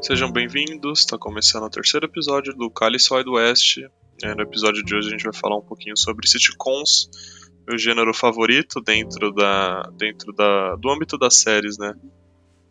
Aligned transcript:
Sejam 0.00 0.30
bem-vindos, 0.30 1.00
está 1.00 1.18
começando 1.18 1.64
o 1.64 1.70
terceiro 1.70 2.06
episódio 2.06 2.54
do 2.54 2.70
Cálice 2.70 3.12
Wide 3.12 3.28
West. 3.28 3.78
É, 4.22 4.32
no 4.32 4.42
episódio 4.42 4.82
de 4.84 4.94
hoje 4.94 5.08
a 5.08 5.10
gente 5.10 5.24
vai 5.24 5.32
falar 5.34 5.58
um 5.58 5.62
pouquinho 5.62 5.96
sobre 5.96 6.28
sitcoms, 6.28 7.10
meu 7.66 7.76
gênero 7.76 8.14
favorito 8.14 8.80
dentro, 8.80 9.32
da, 9.32 9.82
dentro 9.96 10.32
da, 10.32 10.76
do 10.76 10.88
âmbito 10.88 11.18
das 11.18 11.40
séries, 11.40 11.76
né? 11.78 11.94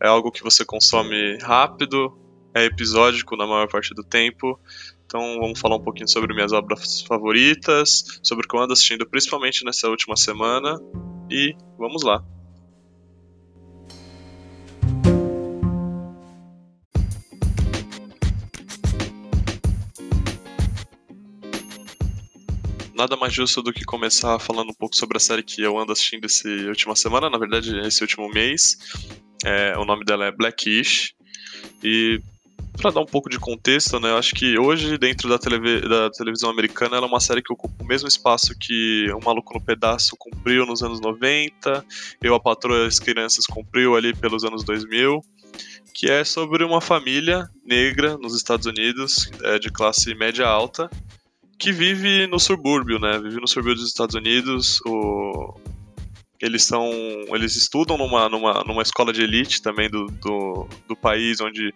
É 0.02 0.08
algo 0.08 0.32
que 0.32 0.42
você 0.42 0.64
consome 0.64 1.38
rápido, 1.42 2.18
é 2.54 2.64
episódico 2.64 3.36
na 3.36 3.46
maior 3.46 3.68
parte 3.68 3.94
do 3.94 4.04
tempo. 4.04 4.58
Então 5.06 5.38
vamos 5.40 5.60
falar 5.60 5.76
um 5.76 5.84
pouquinho 5.84 6.08
sobre 6.08 6.34
minhas 6.34 6.54
obras 6.54 7.02
favoritas, 7.02 8.20
sobre 8.24 8.46
o 8.46 8.50
que 8.50 8.56
eu 8.56 8.62
ando 8.62 8.72
assistindo 8.72 9.06
principalmente 9.06 9.66
nessa 9.66 9.90
última 9.90 10.16
semana. 10.16 10.80
E 11.30 11.54
vamos 11.78 12.04
lá. 12.04 12.24
Nada 22.98 23.16
mais 23.16 23.32
justo 23.32 23.62
do 23.62 23.72
que 23.72 23.86
começar 23.86 24.40
falando 24.40 24.72
um 24.72 24.74
pouco 24.74 24.96
sobre 24.96 25.18
a 25.18 25.20
série 25.20 25.44
que 25.44 25.62
eu 25.62 25.78
ando 25.78 25.92
assistindo 25.92 26.26
essa 26.26 26.50
última 26.68 26.96
semana, 26.96 27.30
na 27.30 27.38
verdade, 27.38 27.78
esse 27.86 28.02
último 28.02 28.28
mês. 28.28 28.76
É, 29.46 29.78
o 29.78 29.86
nome 29.86 30.04
dela 30.04 30.26
é 30.26 30.32
Blackish. 30.32 31.14
E 31.84 32.20
para 32.82 32.90
dar 32.90 33.02
um 33.02 33.06
pouco 33.06 33.30
de 33.30 33.40
contexto, 33.40 34.00
né, 34.00 34.10
eu 34.10 34.18
acho 34.18 34.34
que 34.34 34.58
hoje, 34.58 34.98
dentro 34.98 35.30
da, 35.30 35.38
da, 35.38 36.10
televisão 36.10 36.50
americana, 36.50 36.98
ela 36.98 37.06
é 37.06 37.10
uma 37.10 37.20
série 37.20 37.44
que 37.44 37.54
ocupa 37.54 37.84
o 37.84 37.88
mesmo 37.88 38.08
espaço 38.08 38.58
que 38.60 39.08
O 39.12 39.24
Maluco 39.24 39.54
no 39.54 39.64
Pedaço 39.64 40.16
cumpriu 40.18 40.66
nos 40.66 40.82
anos 40.82 41.00
90, 41.00 41.86
Eu, 42.22 42.34
a 42.34 42.40
Patroa 42.40 42.84
e 42.84 42.88
as 42.88 43.00
Crianças 43.00 43.46
cumpriu 43.46 43.96
ali 43.96 44.16
pelos 44.16 44.44
anos 44.44 44.64
2000, 44.64 45.24
que 45.94 46.10
é 46.10 46.24
sobre 46.24 46.64
uma 46.64 46.82
família 46.82 47.48
negra 47.64 48.18
nos 48.18 48.36
Estados 48.36 48.66
Unidos, 48.66 49.30
é, 49.44 49.60
de 49.60 49.72
classe 49.72 50.14
média 50.16 50.48
alta, 50.48 50.90
que 51.58 51.72
vive 51.72 52.28
no 52.28 52.40
subúrbio, 52.40 53.00
né? 53.00 53.20
Vive 53.20 53.40
no 53.40 53.48
subúrbio 53.48 53.76
dos 53.76 53.88
Estados 53.88 54.16
Unidos. 54.16 54.80
O... 54.86 55.60
Eles 56.40 56.64
são. 56.64 56.92
Eles 57.30 57.56
estudam 57.56 57.98
numa, 57.98 58.30
numa, 58.30 58.64
numa 58.64 58.82
escola 58.82 59.12
de 59.12 59.24
elite 59.24 59.62
também 59.62 59.90
do, 59.90 60.06
do, 60.06 60.68
do 60.88 60.96
país, 60.96 61.42
onde 61.42 61.74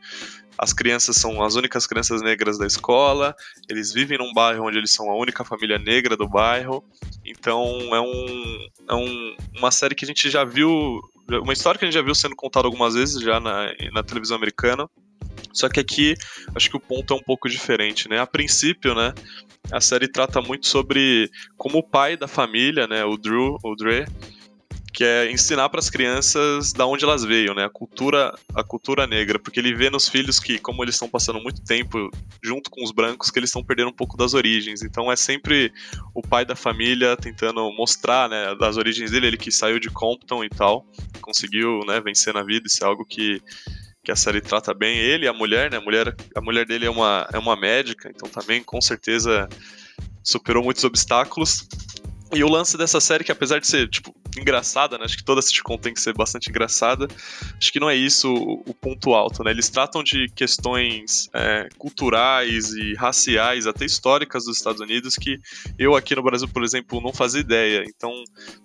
as 0.58 0.72
crianças 0.72 1.16
são 1.16 1.44
as 1.44 1.56
únicas 1.56 1.88
crianças 1.88 2.22
negras 2.22 2.59
da 2.59 2.68
escola. 2.68 3.36
Eles 3.68 3.92
vivem 3.92 4.20
num 4.20 4.32
bairro 4.34 4.68
onde 4.68 4.78
eles 4.78 4.94
são 4.94 5.09
a 5.09 5.16
única 5.16 5.44
família 5.44 5.80
negra 5.80 6.16
do 6.16 6.30
bairro. 6.30 6.84
Então 7.26 7.66
é, 7.96 8.00
um, 8.00 8.68
é 8.90 8.94
um, 8.94 9.36
uma 9.58 9.72
série 9.72 9.96
que 9.96 10.06
a 10.06 10.08
gente 10.08 10.30
já 10.30 10.44
viu. 10.44 11.02
Uma 11.42 11.54
história 11.54 11.80
que 11.80 11.86
a 11.86 11.88
gente 11.88 11.96
já 11.96 12.04
viu 12.04 12.14
sendo 12.14 12.36
contada 12.36 12.68
algumas 12.68 12.94
vezes 12.94 13.20
já 13.20 13.40
na, 13.40 13.74
na 13.92 14.04
televisão 14.04 14.38
americana. 14.38 14.88
Só 15.54 15.70
que 15.70 15.80
aqui 15.80 16.16
acho 16.56 16.70
que 16.70 16.78
o 16.78 16.80
ponto 16.80 17.14
é 17.14 17.18
um 17.18 17.22
pouco 17.22 17.50
diferente, 17.50 18.10
né? 18.10 18.20
A 18.20 18.28
princípio, 18.28 18.94
né, 18.96 19.14
a 19.72 19.80
série 19.80 20.08
trata 20.08 20.42
muito 20.42 20.68
sobre 20.68 21.30
como 21.58 21.80
o 21.80 21.84
pai 21.84 22.18
da 22.18 22.28
família, 22.28 22.88
né, 22.88 23.06
o 23.06 23.18
Drew, 23.18 23.58
o 23.64 23.76
Dre, 23.76 24.06
que 24.94 25.06
é 25.06 25.32
ensinar 25.32 25.70
para 25.70 25.80
as 25.80 25.90
crianças 25.90 26.74
da 26.74 26.86
onde 26.86 27.06
elas 27.06 27.24
veio, 27.24 27.54
né, 27.54 27.64
a 27.64 27.70
cultura, 27.70 28.34
a 28.54 28.64
cultura 28.64 29.08
negra, 29.08 29.40
porque 29.40 29.60
ele 29.60 29.74
vê 29.74 29.90
nos 29.90 30.10
filhos 30.10 30.40
que 30.40 30.60
como 30.60 30.84
eles 30.84 30.96
estão 30.96 31.08
passando 31.08 31.40
muito 31.40 31.64
tempo 31.64 32.10
junto 32.44 32.70
com 32.70 32.84
os 32.84 32.92
brancos, 32.92 33.32
que 33.32 33.40
eles 33.40 33.50
estão 33.50 33.64
perdendo 33.64 33.90
um 33.90 33.96
pouco 33.96 34.18
das 34.18 34.34
origens. 34.34 34.82
Então 34.82 35.10
é 35.10 35.16
sempre 35.16 35.72
o 36.14 36.22
pai 36.22 36.44
da 36.44 36.56
família 36.56 37.16
tentando 37.16 37.72
mostrar, 37.72 38.28
né, 38.28 38.54
das 38.56 38.76
origens 38.76 39.12
dele, 39.12 39.28
ele 39.28 39.38
que 39.38 39.52
saiu 39.52 39.80
de 39.80 39.90
Compton 39.90 40.44
e 40.44 40.50
tal, 40.50 40.86
conseguiu, 41.22 41.80
né, 41.88 42.02
vencer 42.02 42.34
na 42.34 42.44
vida, 42.44 42.68
isso 42.68 42.84
é 42.84 42.88
algo 42.88 43.06
que 43.06 43.42
que 44.04 44.12
a 44.12 44.16
série 44.16 44.42
trata 44.42 44.74
bem 44.74 44.98
ele 44.98 45.26
e 45.26 45.28
a 45.28 45.34
mulher, 45.34 45.70
né? 45.70 45.78
A 45.78 45.82
mulher, 45.82 46.16
a 46.36 46.42
mulher 46.42 46.66
dele 46.66 46.86
é 46.86 46.90
uma, 46.90 47.28
é 47.32 47.38
uma 47.38 47.56
médica, 47.56 48.10
então 48.10 48.30
também 48.30 48.64
com 48.64 48.81
certeza 48.81 49.48
superou 50.24 50.64
muitos 50.64 50.84
obstáculos. 50.84 51.68
E 52.34 52.44
o 52.44 52.50
lance 52.50 52.78
dessa 52.78 53.00
série, 53.00 53.24
que 53.24 53.31
apesar 53.31 53.59
de 53.59 53.68
ser, 53.68 53.90
tipo, 53.90 54.14
engraçada, 54.38 54.97
né? 54.97 55.06
Acho 55.06 55.18
que 55.18 55.24
toda 55.24 55.42
sitcom 55.42 55.78
tem 55.78 55.94
que 55.94 56.02
ser 56.02 56.14
bastante 56.14 56.50
engraçada. 56.50 57.08
Acho 57.58 57.72
que 57.72 57.80
não 57.80 57.90
é 57.90 57.96
isso 57.96 58.34
o, 58.34 58.64
o 58.66 58.74
ponto 58.74 59.14
alto, 59.14 59.44
né? 59.44 59.52
Eles 59.52 59.69
tratam 59.69 60.03
de 60.03 60.30
questões 60.36 61.30
é, 61.34 61.68
culturais 61.78 62.74
e 62.74 62.94
raciais, 62.96 63.68
até 63.68 63.86
históricas 63.86 64.46
dos 64.46 64.58
Estados 64.58 64.81
Unidos, 64.81 65.16
que 65.16 65.40
eu 65.78 65.96
aqui 65.96 66.16
no 66.16 66.24
Brasil, 66.24 66.47
por 66.47 66.64
exemplo, 66.64 67.02
não 67.02 67.14
fazia 67.14 67.42
ideia. 67.42 67.84
Então, 67.88 68.12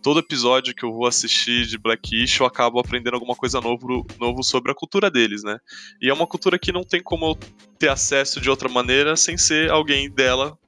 todo 0.03 0.21
episódio 0.21 0.75
que 0.75 0.85
eu 0.85 0.93
vou 0.93 1.07
assistir 1.07 1.67
de 1.67 1.79
Blackish, 1.79 2.41
eu 2.41 2.47
acabo 2.47 2.79
aprendendo 2.79 3.15
alguma 3.15 3.35
coisa 3.35 3.61
novo, 3.61 4.07
novo 4.19 4.43
sobre 4.43 4.73
a 4.73 4.75
cultura 4.75 5.11
deles, 5.11 5.43
né? 5.43 5.59
E 6.01 6.09
é 6.09 6.13
uma 6.13 6.27
cultura 6.27 6.59
que 6.59 6.73
não 6.73 6.85
tem 6.85 7.03
como 7.03 7.27
eu 7.27 7.39
ter 7.79 7.89
acesso 7.89 8.41
de 8.41 8.49
outra 8.49 8.69
maneira 8.69 9.17
sem 9.17 9.37
ser 9.37 9.71
alguém 9.71 10.11
dela 10.11 10.59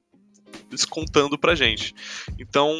contando 0.89 1.37
pra 1.37 1.55
gente. 1.55 1.93
Então, 2.37 2.73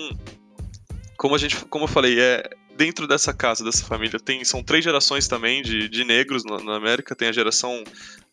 como 1.19 1.35
a 1.35 1.38
gente, 1.38 1.57
como 1.66 1.84
eu 1.84 1.88
falei, 1.90 2.18
é 2.18 2.50
dentro 2.78 3.06
dessa 3.06 3.34
casa, 3.34 3.62
dessa 3.62 3.84
família, 3.84 4.18
tem 4.18 4.41
são 4.46 4.63
três 4.63 4.85
gerações 4.85 5.28
também 5.28 5.62
de, 5.62 5.90
de 5.90 6.06
negros 6.06 6.46
na, 6.46 6.63
na, 6.63 6.78
América. 6.78 7.13
Tem 7.13 7.28
a 7.28 7.34
geração 7.34 7.84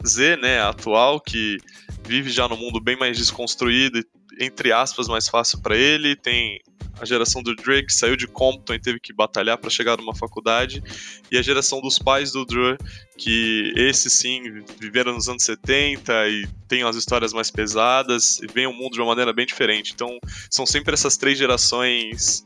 Z, 0.07 0.37
né, 0.37 0.63
atual, 0.63 1.21
que 1.21 1.59
vive 2.07 2.31
já 2.31 2.47
no 2.47 2.57
mundo 2.57 2.81
bem 2.81 2.97
mais 2.97 3.19
desconstruído, 3.19 4.05
entre 4.39 4.71
aspas, 4.71 5.09
mais 5.09 5.29
fácil 5.29 5.61
para 5.61 5.77
ele. 5.77 6.15
Tem 6.15 6.61
a 7.01 7.05
geração 7.05 7.43
do 7.43 7.55
Drake, 7.55 7.87
que 7.87 7.95
saiu 7.95 8.17
de 8.17 8.27
Compton 8.27 8.75
e 8.75 8.79
teve 8.79 8.99
que 8.99 9.13
batalhar 9.13 9.59
para 9.59 9.71
chegar 9.71 9.97
numa 9.97 10.15
faculdade, 10.15 10.83
e 11.31 11.37
a 11.37 11.43
geração 11.43 11.81
dos 11.81 11.99
pais 11.99 12.33
do 12.33 12.45
Drew, 12.45 12.77
que 13.17 13.73
esses 13.77 14.13
sim 14.13 14.63
viveram 14.79 15.13
nos 15.13 15.29
anos 15.29 15.45
70 15.45 16.29
e 16.29 16.49
tem 16.69 16.83
as 16.83 16.97
histórias 16.97 17.33
mais 17.33 17.51
pesadas 17.51 18.39
e 18.41 18.47
veem 18.47 18.67
o 18.67 18.73
mundo 18.73 18.93
de 18.93 19.01
uma 19.01 19.09
maneira 19.09 19.33
bem 19.33 19.47
diferente. 19.47 19.93
Então, 19.95 20.19
são 20.51 20.65
sempre 20.65 20.95
essas 20.95 21.17
três 21.17 21.39
gerações 21.39 22.45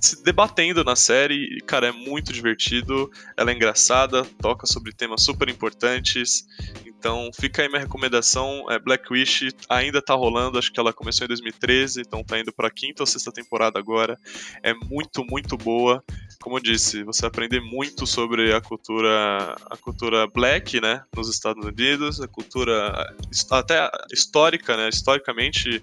se 0.00 0.22
debatendo 0.22 0.84
na 0.84 0.96
série, 0.96 1.60
cara, 1.66 1.88
é 1.88 1.92
muito 1.92 2.32
divertido, 2.32 3.10
ela 3.36 3.50
é 3.50 3.54
engraçada, 3.54 4.24
toca 4.40 4.66
sobre 4.66 4.92
temas 4.92 5.22
super 5.22 5.48
importantes, 5.48 6.46
então 6.86 7.30
fica 7.38 7.62
aí 7.62 7.68
minha 7.68 7.80
recomendação, 7.80 8.66
é 8.70 8.78
Black 8.78 9.12
Wish 9.12 9.50
ainda 9.68 10.02
tá 10.02 10.14
rolando, 10.14 10.58
acho 10.58 10.72
que 10.72 10.80
ela 10.80 10.92
começou 10.92 11.24
em 11.24 11.28
2013, 11.28 12.00
então 12.00 12.24
tá 12.24 12.38
indo 12.38 12.52
pra 12.52 12.70
quinta 12.70 13.02
ou 13.02 13.06
sexta 13.06 13.30
temporada 13.30 13.78
agora, 13.78 14.18
é 14.62 14.74
muito, 14.74 15.24
muito 15.24 15.56
boa, 15.56 16.02
como 16.40 16.56
eu 16.56 16.62
disse, 16.62 17.02
você 17.04 17.26
aprender 17.26 17.60
muito 17.60 18.06
sobre 18.06 18.52
a 18.52 18.60
cultura, 18.60 19.56
a 19.70 19.76
cultura 19.76 20.26
black, 20.26 20.80
né, 20.80 21.02
nos 21.14 21.28
Estados 21.28 21.64
Unidos, 21.64 22.20
a 22.20 22.28
cultura 22.28 23.14
até 23.50 23.90
histórica, 24.12 24.76
né, 24.76 24.88
historicamente 24.88 25.82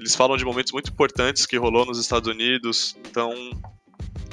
eles 0.00 0.14
falam 0.14 0.36
de 0.36 0.44
momentos 0.44 0.72
muito 0.72 0.90
importantes 0.90 1.44
que 1.44 1.58
rolou 1.58 1.84
nos 1.84 1.98
Estados 1.98 2.26
Unidos. 2.26 2.96
Então, 3.06 3.34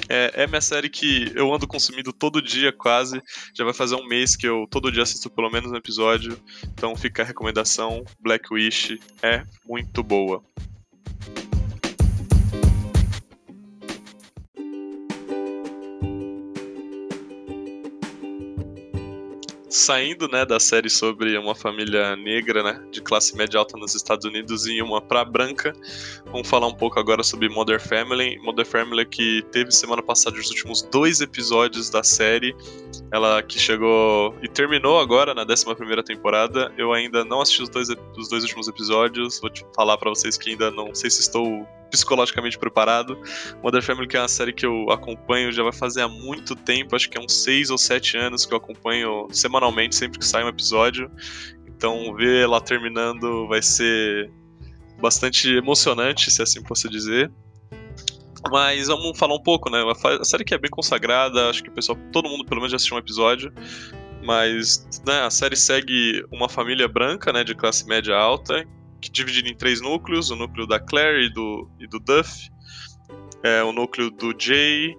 é, 0.08 0.44
é, 0.44 0.48
minha 0.48 0.62
série 0.62 0.90
que 0.90 1.30
eu 1.36 1.54
ando 1.54 1.68
consumindo 1.68 2.14
todo 2.14 2.42
dia 2.42 2.72
quase. 2.72 3.22
Já 3.54 3.66
vai 3.66 3.74
fazer 3.74 3.96
um 3.96 4.08
mês 4.08 4.36
que 4.36 4.48
eu 4.48 4.66
todo 4.72 4.92
dia 4.92 5.04
assisto 5.04 5.30
pelo 5.30 5.50
menos 5.50 5.70
um 5.70 5.76
episódio. 5.76 6.40
Então 6.74 6.96
fica 6.96 7.22
a 7.22 7.26
recomendação. 7.26 8.06
Black 8.20 8.52
Wish 8.54 8.98
é 9.22 9.44
muito 9.68 10.02
boa. 10.02 10.42
Saindo, 19.78 20.28
né, 20.28 20.46
da 20.46 20.60
série 20.60 20.90
sobre 20.90 21.38
uma 21.38 21.56
família 21.56 22.16
negra, 22.16 22.64
né, 22.64 22.84
de 22.92 23.02
classe 23.02 23.36
média 23.36 23.60
alta 23.60 23.78
nos 23.78 23.96
Estados 23.96 24.26
Unidos 24.26 24.66
e 24.66 24.82
uma 24.82 25.02
pra 25.02 25.24
branca, 25.24 25.74
vamos 26.26 26.48
falar 26.48 26.68
um 26.68 26.74
pouco 26.74 27.00
agora 27.00 27.24
sobre 27.24 27.48
Mother 27.50 27.80
Family. 27.80 28.38
Mother 28.40 28.66
Family 28.66 29.06
que 29.06 29.44
teve 29.52 29.72
semana 29.72 30.02
passada 30.02 30.38
os 30.38 30.50
últimos 30.50 30.82
dois 30.82 31.22
episódios 31.22 31.90
da 31.90 32.04
série, 32.04 32.56
ela 33.12 33.42
que 33.42 33.60
chegou 33.60 34.36
e 34.42 34.48
terminou 34.48 35.00
agora 35.00 35.34
na 35.34 35.44
11 35.44 35.76
primeira 35.76 36.04
temporada. 36.04 36.74
Eu 36.78 36.94
ainda 36.94 37.24
não 37.24 37.42
assisti 37.42 37.62
os 37.62 37.70
dois, 37.70 37.90
os 37.90 38.30
dois 38.30 38.44
últimos 38.44 38.68
episódios, 38.68 39.40
vou 39.40 39.50
te 39.50 39.66
falar 39.76 39.98
para 39.98 40.10
vocês 40.10 40.38
que 40.38 40.52
ainda 40.52 40.72
não 40.72 40.94
sei 40.94 41.10
se 41.10 41.22
estou 41.22 41.68
psicologicamente 41.90 42.58
preparado. 42.58 43.18
Modern 43.64 43.84
Family 43.84 44.08
que 44.08 44.18
é 44.18 44.22
uma 44.22 44.28
série 44.28 44.54
que 44.54 44.66
eu 44.66 44.90
acompanho 44.92 45.52
já 45.52 45.64
vai 45.64 45.74
fazer 45.74 46.02
há 46.02 46.08
muito 46.08 46.56
tempo, 46.56 46.96
acho 46.96 47.10
que 47.10 47.18
é 47.18 47.22
uns 47.22 47.34
6 47.44 47.70
ou 47.70 47.78
7 47.78 48.18
anos 48.18 48.46
que 48.46 48.54
eu 48.54 48.58
acompanho 48.58 49.28
semanalmente, 49.32 49.96
sempre 49.96 50.20
que 50.20 50.26
sai 50.26 50.44
um 50.44 50.50
episódio. 50.50 51.12
Então 51.68 52.16
ver 52.16 52.44
ela 52.44 52.60
terminando 52.60 53.48
vai 53.48 53.62
ser 53.62 54.32
bastante 55.00 55.50
emocionante, 55.50 56.32
se 56.32 56.42
assim 56.42 56.62
posso 56.62 56.90
dizer. 56.90 57.32
Mas 58.50 58.88
vamos 58.88 59.18
falar 59.18 59.36
um 59.36 59.44
pouco, 59.44 59.70
né? 59.70 59.84
A 60.20 60.26
série 60.26 60.44
que 60.44 60.54
é 60.54 60.58
bem 60.58 60.70
consagrada, 60.70 61.50
acho 61.50 61.64
que 61.64 61.70
o 61.70 61.72
pessoal, 61.72 61.98
todo 62.12 62.30
mundo 62.30 62.46
pelo 62.46 62.62
menos 62.62 62.72
já 62.72 62.76
assistiu 62.78 62.96
um 62.96 63.00
episódio. 63.00 63.52
Mas 64.24 64.88
né, 65.06 65.22
a 65.22 65.30
série 65.30 65.56
segue 65.56 66.26
uma 66.32 66.50
família 66.50 66.88
branca, 66.88 67.32
né, 67.32 67.44
de 67.44 67.54
classe 67.56 67.88
média 67.88 68.16
alta, 68.16 68.66
que 69.02 69.10
dividido 69.10 69.50
em 69.50 69.56
três 69.56 69.82
núcleos: 69.82 70.30
o 70.30 70.36
núcleo 70.36 70.68
da 70.68 70.80
Claire 70.80 71.26
e 71.26 71.30
do, 71.30 71.70
e 71.80 71.88
do 71.88 72.00
Duff, 72.00 72.50
é, 73.44 73.64
o 73.64 73.72
núcleo 73.72 74.10
do 74.10 74.34
Jay 74.38 74.96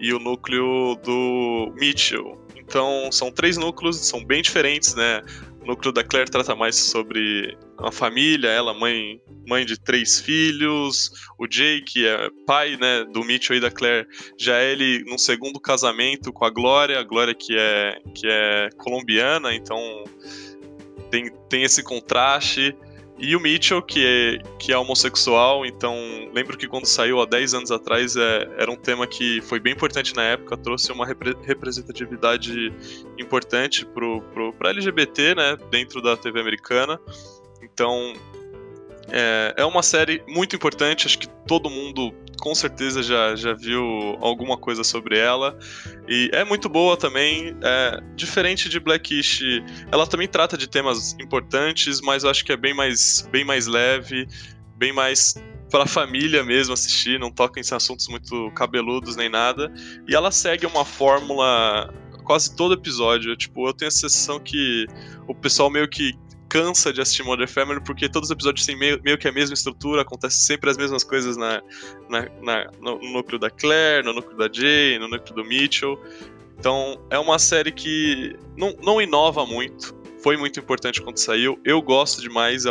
e 0.00 0.12
o 0.12 0.18
núcleo 0.18 0.96
do 1.04 1.72
Mitchell. 1.78 2.40
Então 2.56 3.10
são 3.12 3.30
três 3.30 3.56
núcleos, 3.56 3.96
são 3.96 4.24
bem 4.24 4.42
diferentes, 4.42 4.94
né? 4.94 5.22
o 5.64 5.66
núcleo 5.66 5.92
da 5.92 6.04
Claire 6.04 6.30
trata 6.30 6.54
mais 6.54 6.76
sobre 6.76 7.56
a 7.78 7.90
família, 7.90 8.48
ela 8.48 8.74
mãe, 8.74 9.20
mãe 9.48 9.64
de 9.64 9.80
três 9.80 10.20
filhos, 10.20 11.10
o 11.38 11.46
Jay, 11.50 11.80
que 11.80 12.06
é 12.06 12.28
pai 12.46 12.76
né, 12.76 13.04
do 13.04 13.24
Mitchell 13.24 13.56
e 13.56 13.60
da 13.60 13.70
Claire, 13.70 14.06
já 14.38 14.58
é 14.58 14.72
ele 14.72 15.02
num 15.06 15.16
segundo 15.16 15.58
casamento 15.58 16.32
com 16.32 16.44
a 16.44 16.50
Glória, 16.50 17.00
a 17.00 17.02
Glória 17.02 17.34
que 17.34 17.56
é, 17.56 17.98
que 18.14 18.26
é 18.26 18.68
colombiana, 18.76 19.54
então 19.54 20.04
tem, 21.10 21.32
tem 21.48 21.62
esse 21.62 21.82
contraste. 21.82 22.76
E 23.24 23.34
o 23.34 23.40
Mitchell, 23.40 23.80
que 23.80 24.04
é, 24.04 24.42
que 24.58 24.70
é 24.70 24.76
homossexual, 24.76 25.64
então 25.64 25.96
lembro 26.34 26.58
que 26.58 26.68
quando 26.68 26.84
saiu 26.84 27.22
há 27.22 27.24
10 27.24 27.54
anos 27.54 27.70
atrás 27.70 28.16
é, 28.16 28.50
era 28.58 28.70
um 28.70 28.76
tema 28.76 29.06
que 29.06 29.40
foi 29.40 29.58
bem 29.58 29.72
importante 29.72 30.14
na 30.14 30.22
época, 30.22 30.58
trouxe 30.58 30.92
uma 30.92 31.06
repre 31.06 31.34
representatividade 31.42 32.70
importante 33.18 33.86
para 34.58 34.68
LGBT, 34.68 35.36
né, 35.36 35.56
dentro 35.70 36.02
da 36.02 36.18
TV 36.18 36.38
americana. 36.38 37.00
Então 37.62 38.12
é, 39.08 39.54
é 39.56 39.64
uma 39.64 39.82
série 39.82 40.22
muito 40.28 40.54
importante, 40.54 41.06
acho 41.06 41.18
que 41.18 41.28
todo 41.46 41.70
mundo 41.70 42.12
com 42.44 42.54
certeza 42.54 43.02
já, 43.02 43.34
já 43.34 43.54
viu 43.54 43.82
alguma 44.20 44.58
coisa 44.58 44.84
sobre 44.84 45.18
ela. 45.18 45.58
E 46.06 46.28
é 46.30 46.44
muito 46.44 46.68
boa 46.68 46.94
também. 46.94 47.56
É, 47.62 48.02
diferente 48.14 48.68
de 48.68 48.78
Blackish, 48.78 49.40
ela 49.90 50.06
também 50.06 50.28
trata 50.28 50.54
de 50.58 50.68
temas 50.68 51.16
importantes, 51.18 52.02
mas 52.02 52.22
eu 52.22 52.28
acho 52.28 52.44
que 52.44 52.52
é 52.52 52.56
bem 52.56 52.74
mais, 52.74 53.26
bem 53.32 53.46
mais 53.46 53.66
leve, 53.66 54.28
bem 54.76 54.92
mais 54.92 55.42
para 55.70 55.86
família 55.86 56.44
mesmo 56.44 56.74
assistir, 56.74 57.18
não 57.18 57.30
toca 57.30 57.58
em 57.58 57.64
assuntos 57.74 58.08
muito 58.08 58.50
cabeludos 58.50 59.16
nem 59.16 59.30
nada. 59.30 59.72
E 60.06 60.14
ela 60.14 60.30
segue 60.30 60.66
uma 60.66 60.84
fórmula 60.84 61.94
quase 62.24 62.54
todo 62.54 62.74
episódio. 62.74 63.34
Tipo, 63.36 63.66
eu 63.66 63.72
tenho 63.72 63.88
a 63.88 63.90
sensação 63.90 64.38
que 64.38 64.86
o 65.26 65.34
pessoal 65.34 65.70
meio 65.70 65.88
que 65.88 66.12
cansa 66.54 66.92
de 66.92 67.00
assistir 67.00 67.24
Modern 67.24 67.48
Family 67.48 67.80
porque 67.80 68.08
todos 68.08 68.28
os 68.28 68.32
episódios 68.32 68.64
têm 68.64 68.78
meio, 68.78 69.00
meio 69.02 69.18
que 69.18 69.26
a 69.26 69.32
mesma 69.32 69.54
estrutura, 69.54 70.02
acontece 70.02 70.38
sempre 70.44 70.70
as 70.70 70.76
mesmas 70.76 71.02
coisas 71.02 71.36
na, 71.36 71.60
na, 72.08 72.28
na, 72.40 72.70
no 72.80 72.96
núcleo 73.12 73.40
da 73.40 73.50
Claire, 73.50 74.06
no 74.06 74.12
núcleo 74.12 74.36
da 74.36 74.48
Jay, 74.52 74.96
no 75.00 75.08
núcleo 75.08 75.34
do 75.34 75.44
Mitchell. 75.44 76.00
Então 76.56 77.04
é 77.10 77.18
uma 77.18 77.40
série 77.40 77.72
que 77.72 78.36
não, 78.56 78.72
não 78.80 79.02
inova 79.02 79.44
muito, 79.44 79.92
foi 80.24 80.38
muito 80.38 80.58
importante 80.58 81.02
quando 81.02 81.18
saiu. 81.18 81.60
Eu 81.62 81.82
gosto 81.82 82.22
demais, 82.22 82.64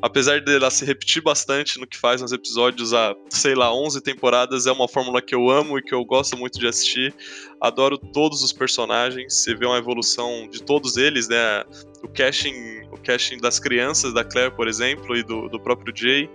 apesar 0.00 0.40
dela 0.40 0.70
se 0.70 0.86
repetir 0.86 1.20
bastante 1.20 1.78
no 1.78 1.86
que 1.86 1.98
faz 1.98 2.22
nos 2.22 2.32
episódios 2.32 2.94
há, 2.94 3.14
sei 3.28 3.54
lá, 3.54 3.74
11 3.74 4.00
temporadas, 4.00 4.66
é 4.66 4.72
uma 4.72 4.88
fórmula 4.88 5.20
que 5.20 5.34
eu 5.34 5.50
amo 5.50 5.78
e 5.78 5.82
que 5.82 5.94
eu 5.94 6.02
gosto 6.02 6.34
muito 6.34 6.58
de 6.58 6.66
assistir. 6.66 7.14
Adoro 7.60 7.98
todos 7.98 8.42
os 8.42 8.54
personagens, 8.54 9.34
você 9.34 9.54
vê 9.54 9.66
uma 9.66 9.76
evolução 9.76 10.48
de 10.50 10.62
todos 10.62 10.96
eles, 10.96 11.28
né? 11.28 11.64
O 12.02 12.08
casting, 12.08 12.54
o 12.90 12.96
casting 12.96 13.36
das 13.36 13.60
crianças 13.60 14.14
da 14.14 14.24
Claire, 14.24 14.56
por 14.56 14.66
exemplo, 14.66 15.14
e 15.14 15.22
do, 15.22 15.50
do 15.50 15.60
próprio 15.60 15.94
Jay 15.94 16.30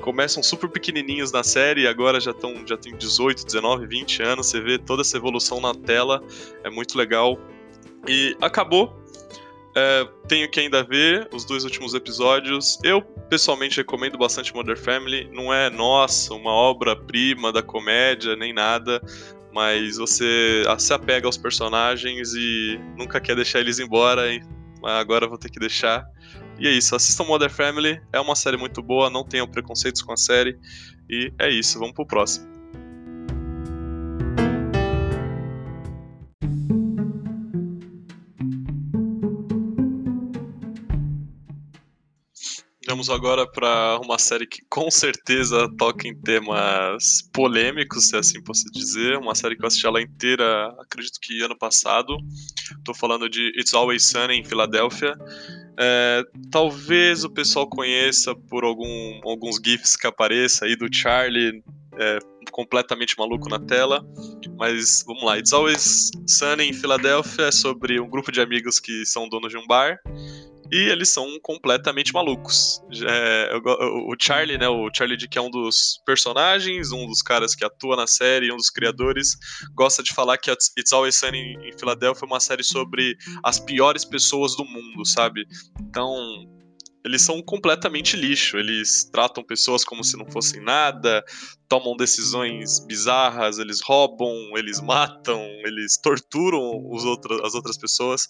começam 0.00 0.42
super 0.42 0.70
pequenininhos 0.70 1.32
na 1.32 1.44
série 1.44 1.82
e 1.82 1.86
agora 1.86 2.18
já 2.18 2.30
estão 2.30 2.66
já 2.66 2.78
tem 2.78 2.96
18, 2.96 3.44
19, 3.44 3.86
20 3.86 4.22
anos, 4.22 4.46
você 4.46 4.58
vê 4.58 4.78
toda 4.78 5.02
essa 5.02 5.18
evolução 5.18 5.60
na 5.60 5.74
tela, 5.74 6.24
é 6.62 6.70
muito 6.70 6.96
legal. 6.96 7.38
E 8.06 8.34
acabou 8.40 9.03
é, 9.74 10.08
tenho 10.28 10.48
que 10.48 10.60
ainda 10.60 10.84
ver 10.84 11.28
os 11.32 11.44
dois 11.44 11.64
últimos 11.64 11.94
episódios. 11.94 12.78
Eu, 12.82 13.02
pessoalmente, 13.02 13.78
recomendo 13.78 14.16
bastante 14.16 14.54
Modern 14.54 14.78
Family. 14.78 15.28
Não 15.32 15.52
é, 15.52 15.68
nossa, 15.68 16.32
uma 16.34 16.52
obra-prima 16.52 17.52
da 17.52 17.62
comédia, 17.62 18.36
nem 18.36 18.52
nada. 18.52 19.02
Mas 19.52 19.96
você 19.96 20.62
se 20.78 20.92
apega 20.92 21.26
aos 21.26 21.36
personagens 21.36 22.34
e 22.34 22.80
nunca 22.96 23.20
quer 23.20 23.34
deixar 23.34 23.60
eles 23.60 23.78
embora. 23.78 24.32
Hein? 24.32 24.42
Agora 24.82 25.26
vou 25.26 25.38
ter 25.38 25.50
que 25.50 25.58
deixar. 25.58 26.04
E 26.58 26.68
é 26.68 26.70
isso, 26.70 26.94
assistam 26.94 27.24
Modern 27.24 27.52
Family. 27.52 28.00
É 28.12 28.20
uma 28.20 28.36
série 28.36 28.56
muito 28.56 28.80
boa, 28.80 29.10
não 29.10 29.24
tenham 29.24 29.46
preconceitos 29.46 30.02
com 30.02 30.12
a 30.12 30.16
série. 30.16 30.56
E 31.10 31.32
é 31.38 31.50
isso, 31.50 31.78
vamos 31.78 31.94
pro 31.94 32.06
próximo. 32.06 32.53
Vamos 43.04 43.22
agora 43.22 43.46
para 43.46 44.00
uma 44.02 44.18
série 44.18 44.46
que 44.46 44.62
com 44.66 44.90
certeza 44.90 45.68
toca 45.76 46.08
em 46.08 46.18
temas 46.18 47.20
polêmicos, 47.34 48.08
se 48.08 48.16
assim 48.16 48.42
posso 48.42 48.64
dizer. 48.72 49.18
Uma 49.18 49.34
série 49.34 49.56
que 49.56 49.62
eu 49.62 49.66
assisti 49.66 49.86
ela 49.86 50.00
inteira, 50.00 50.74
acredito 50.80 51.20
que 51.20 51.42
ano 51.42 51.54
passado. 51.54 52.16
Estou 52.78 52.94
falando 52.94 53.28
de 53.28 53.52
It's 53.58 53.74
Always 53.74 54.06
Sunny 54.06 54.36
em 54.36 54.44
Filadélfia. 54.44 55.14
É, 55.78 56.22
talvez 56.50 57.24
o 57.24 57.30
pessoal 57.30 57.68
conheça 57.68 58.34
por 58.34 58.64
algum, 58.64 59.20
alguns 59.22 59.56
GIFs 59.62 59.96
que 59.96 60.06
apareça 60.06 60.64
aí 60.64 60.74
do 60.74 60.88
Charlie 60.90 61.62
é, 61.98 62.18
completamente 62.50 63.18
maluco 63.18 63.50
na 63.50 63.58
tela. 63.58 64.02
Mas 64.56 65.04
vamos 65.06 65.24
lá, 65.24 65.38
It's 65.38 65.52
Always 65.52 66.10
Sunny 66.26 66.70
em 66.70 66.72
Filadélfia 66.72 67.48
é 67.48 67.52
sobre 67.52 68.00
um 68.00 68.08
grupo 68.08 68.32
de 68.32 68.40
amigos 68.40 68.80
que 68.80 69.04
são 69.04 69.28
donos 69.28 69.50
de 69.50 69.58
um 69.58 69.66
bar 69.66 69.98
e 70.70 70.76
eles 70.88 71.08
são 71.08 71.38
completamente 71.42 72.12
malucos. 72.12 72.80
É, 73.06 73.50
o 73.54 74.14
Charlie, 74.18 74.58
né? 74.58 74.68
O 74.68 74.90
Charlie 74.92 75.16
D, 75.16 75.28
que 75.28 75.38
é 75.38 75.42
um 75.42 75.50
dos 75.50 76.00
personagens, 76.06 76.92
um 76.92 77.06
dos 77.06 77.22
caras 77.22 77.54
que 77.54 77.64
atua 77.64 77.96
na 77.96 78.06
série, 78.06 78.52
um 78.52 78.56
dos 78.56 78.70
criadores, 78.70 79.36
gosta 79.74 80.02
de 80.02 80.12
falar 80.12 80.38
que 80.38 80.50
It's 80.50 80.92
Always 80.92 81.16
Sunny 81.16 81.56
em 81.62 81.78
Filadélfia 81.78 82.24
é 82.24 82.26
uma 82.26 82.40
série 82.40 82.64
sobre 82.64 83.16
as 83.42 83.58
piores 83.58 84.04
pessoas 84.04 84.56
do 84.56 84.64
mundo, 84.64 85.04
sabe? 85.04 85.46
Então, 85.80 86.16
eles 87.04 87.20
são 87.20 87.42
completamente 87.42 88.16
lixo. 88.16 88.56
Eles 88.56 89.04
tratam 89.04 89.44
pessoas 89.44 89.84
como 89.84 90.02
se 90.02 90.16
não 90.16 90.26
fossem 90.30 90.62
nada, 90.62 91.22
tomam 91.68 91.96
decisões 91.96 92.80
bizarras, 92.86 93.58
eles 93.58 93.80
roubam, 93.82 94.56
eles 94.56 94.80
matam, 94.80 95.40
eles 95.64 95.98
torturam 95.98 96.82
os 96.90 97.04
outros, 97.04 97.40
as 97.42 97.54
outras 97.54 97.76
pessoas 97.76 98.26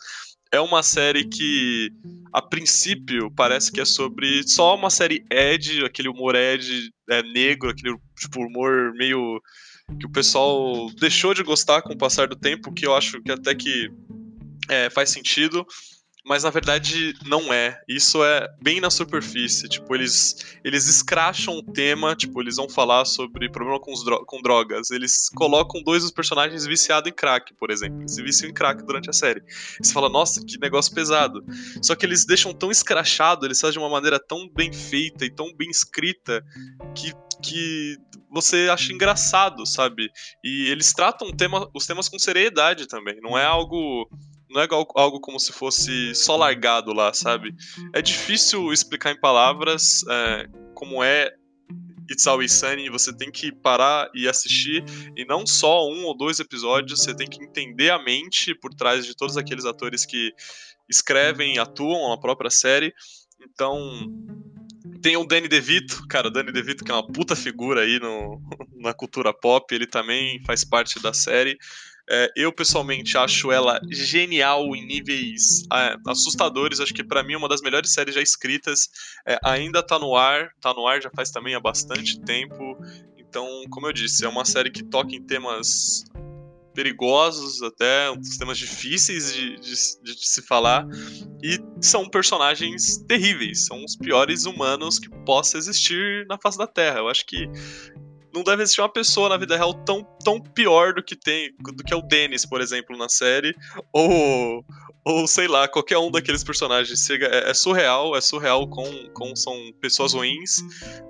é 0.54 0.60
uma 0.60 0.82
série 0.82 1.24
que, 1.24 1.90
a 2.32 2.40
princípio, 2.40 3.30
parece 3.30 3.72
que 3.72 3.80
é 3.80 3.84
sobre 3.84 4.46
só 4.46 4.74
uma 4.74 4.90
série 4.90 5.24
Ed, 5.30 5.84
aquele 5.84 6.08
humor 6.08 6.34
Ed 6.34 6.90
é, 7.10 7.22
negro, 7.22 7.70
aquele 7.70 7.96
tipo, 8.18 8.40
humor 8.40 8.92
meio. 8.94 9.40
que 9.98 10.06
o 10.06 10.10
pessoal 10.10 10.88
deixou 10.98 11.34
de 11.34 11.42
gostar 11.42 11.82
com 11.82 11.92
o 11.92 11.98
passar 11.98 12.28
do 12.28 12.36
tempo, 12.36 12.72
que 12.72 12.86
eu 12.86 12.94
acho 12.94 13.20
que 13.22 13.32
até 13.32 13.54
que 13.54 13.90
é, 14.68 14.88
faz 14.88 15.11
sentido 15.11 15.66
mas 16.25 16.43
na 16.43 16.50
verdade 16.50 17.14
não 17.26 17.52
é. 17.52 17.78
Isso 17.87 18.25
é 18.25 18.49
bem 18.62 18.81
na 18.81 18.90
superfície. 18.90 19.69
Tipo, 19.69 19.95
eles, 19.95 20.57
eles 20.64 20.87
escracham 20.87 21.59
o 21.59 21.62
tema, 21.62 22.16
tipo, 22.16 22.40
eles 22.40 22.57
vão 22.57 22.69
falar 22.69 23.04
sobre 23.04 23.50
problema 23.50 23.78
com, 23.78 23.93
dro 24.02 24.25
com 24.25 24.40
drogas. 24.40 24.90
Eles 24.90 25.28
colocam 25.28 25.83
dois 25.83 26.02
dos 26.02 26.11
personagens 26.11 26.64
viciados 26.64 27.11
em 27.11 27.14
crack, 27.14 27.54
por 27.54 27.71
exemplo. 27.71 28.00
Eles 28.00 28.14
se 28.14 28.23
viciam 28.23 28.50
em 28.50 28.54
crack 28.54 28.83
durante 28.85 29.11
a 29.11 29.12
série. 29.12 29.43
você 29.81 29.93
fala, 29.93 30.09
nossa, 30.09 30.43
que 30.45 30.59
negócio 30.59 30.95
pesado. 30.95 31.45
Só 31.83 31.95
que 31.95 32.07
eles 32.07 32.25
deixam 32.25 32.54
tão 32.54 32.71
escrachado, 32.71 33.47
eles 33.47 33.61
fazem 33.61 33.75
de 33.75 33.78
uma 33.78 33.90
maneira 33.90 34.19
tão 34.19 34.49
bem 34.49 34.73
feita 34.73 35.26
e 35.26 35.31
tão 35.31 35.54
bem 35.54 35.69
escrita 35.69 36.43
que, 36.95 37.12
que 37.43 37.99
você 38.31 38.69
acha 38.71 38.93
engraçado, 38.93 39.66
sabe? 39.66 40.09
E 40.43 40.69
eles 40.71 40.93
tratam 40.93 41.31
tema, 41.31 41.69
os 41.75 41.87
temas 41.87 42.09
com 42.09 42.19
seriedade 42.19 42.88
também. 42.88 43.21
Não 43.21 43.37
é 43.37 43.45
algo 43.45 44.09
não 44.54 44.62
é 44.62 44.68
algo 44.70 45.20
como 45.20 45.40
se 45.40 45.52
fosse 45.52 46.14
só 46.14 46.37
largado 46.37 46.92
lá, 46.92 47.12
sabe? 47.12 47.52
É 47.92 48.00
difícil 48.00 48.73
explicar 48.73 49.11
em 49.11 49.18
palavras 49.18 50.04
é, 50.08 50.49
como 50.75 51.02
é 51.02 51.34
It's 52.08 52.26
Always 52.26 52.52
Sunny, 52.52 52.88
você 52.88 53.12
tem 53.12 53.32
que 53.32 53.50
parar 53.50 54.08
e 54.14 54.28
assistir, 54.28 54.84
e 55.16 55.25
não 55.25 55.44
só 55.44 55.88
um 55.88 56.04
ou 56.04 56.16
dois 56.16 56.38
episódios, 56.38 57.00
você 57.00 57.16
tem 57.16 57.28
que 57.28 57.42
entender 57.42 57.90
a 57.90 57.99
mente 57.99 58.54
por 58.54 58.73
trás 58.73 59.04
de 59.04 59.16
todos 59.16 59.37
aqueles 59.37 59.64
atores 59.64 60.06
que 60.06 60.32
escrevem 60.88 61.56
e 61.56 61.58
atuam 61.58 62.11
na 62.11 62.20
própria 62.20 62.50
série. 62.50 62.94
Então, 63.40 64.06
tem 65.02 65.16
o 65.16 65.25
Danny 65.25 65.49
DeVito, 65.49 66.06
cara, 66.06 66.28
o 66.28 66.30
Danny 66.30 66.52
DeVito 66.52 66.84
que 66.84 66.92
é 66.92 66.94
uma 66.94 67.06
puta 67.06 67.34
figura 67.34 67.80
aí 67.80 67.99
no, 67.99 68.40
na 68.78 68.94
cultura 68.94 69.32
pop, 69.32 69.75
ele 69.75 69.87
também 69.87 70.40
faz 70.44 70.64
parte 70.64 71.02
da 71.02 71.12
série. 71.12 71.58
É, 72.08 72.30
eu 72.37 72.52
pessoalmente 72.52 73.16
acho 73.16 73.50
ela 73.50 73.80
genial 73.90 74.75
em 74.76 74.87
níveis 74.87 75.64
é, 75.73 75.96
assustadores. 76.06 76.80
Acho 76.80 76.92
que 76.92 77.04
para 77.04 77.23
mim 77.23 77.34
é 77.34 77.37
uma 77.38 77.49
das 77.49 77.62
melhores 77.62 77.92
séries 77.92 78.14
já 78.14 78.20
escritas. 78.20 78.88
É, 79.26 79.38
ainda 79.42 79.82
tá 79.82 79.99
no 79.99 80.14
ar, 80.14 80.50
tá 80.61 80.75
no 80.75 80.87
ar 80.87 81.00
já 81.00 81.11
faz 81.11 81.30
também 81.30 81.54
há 81.54 81.61
bastante 81.61 82.20
tempo. 82.20 82.76
Então, 83.16 83.49
como 83.70 83.87
eu 83.87 83.92
disse, 83.92 84.25
é 84.25 84.28
uma 84.28 84.44
série 84.44 84.70
que 84.70 84.82
toca 84.82 85.14
em 85.14 85.23
temas 85.23 86.04
perigosos, 86.75 87.62
até 87.62 88.12
temas 88.38 88.58
difíceis 88.58 89.32
de, 89.32 89.56
de, 89.56 89.75
de, 90.02 90.28
se 90.28 90.42
falar, 90.42 90.87
e 91.42 91.58
são 91.80 92.08
personagens 92.08 92.99
terríveis, 93.06 93.66
são 93.66 93.82
os 93.84 93.96
piores 93.96 94.44
humanos 94.44 94.99
que 94.99 95.08
possa 95.25 95.56
existir 95.56 96.26
na 96.26 96.37
face 96.37 96.58
da 96.58 96.66
Terra. 96.66 96.99
Eu 96.99 97.08
acho 97.08 97.25
que 97.25 97.49
não 98.35 98.43
deve 98.43 98.64
existir 98.64 98.81
uma 98.81 98.88
pessoa 98.88 99.29
na 99.29 99.37
vida 99.37 99.57
real 99.57 99.73
tão, 99.73 100.03
tão 100.25 100.41
pior 100.41 100.93
do 100.93 101.03
que 101.03 101.14
tem, 101.14 101.55
do 101.61 101.85
que 101.85 101.95
é 101.95 101.97
o 101.97 102.03
Dennis, 102.03 102.45
por 102.45 102.61
exemplo, 102.61 102.97
na 102.99 103.09
série, 103.09 103.55
ou, 103.93 104.64
ou 105.05 105.26
sei 105.29 105.47
lá, 105.47 105.69
qualquer 105.69 105.99
um 105.99 106.11
daqueles 106.11 106.43
personagens. 106.43 106.99
Chega, 106.99 107.26
é, 107.26 107.50
é 107.50 107.55
surreal, 107.55 108.17
é 108.17 108.21
surreal 108.21 108.69
com, 108.69 108.85
com 109.14 109.37
são 109.37 109.57
pessoas 109.81 110.14
ruins, 110.14 110.64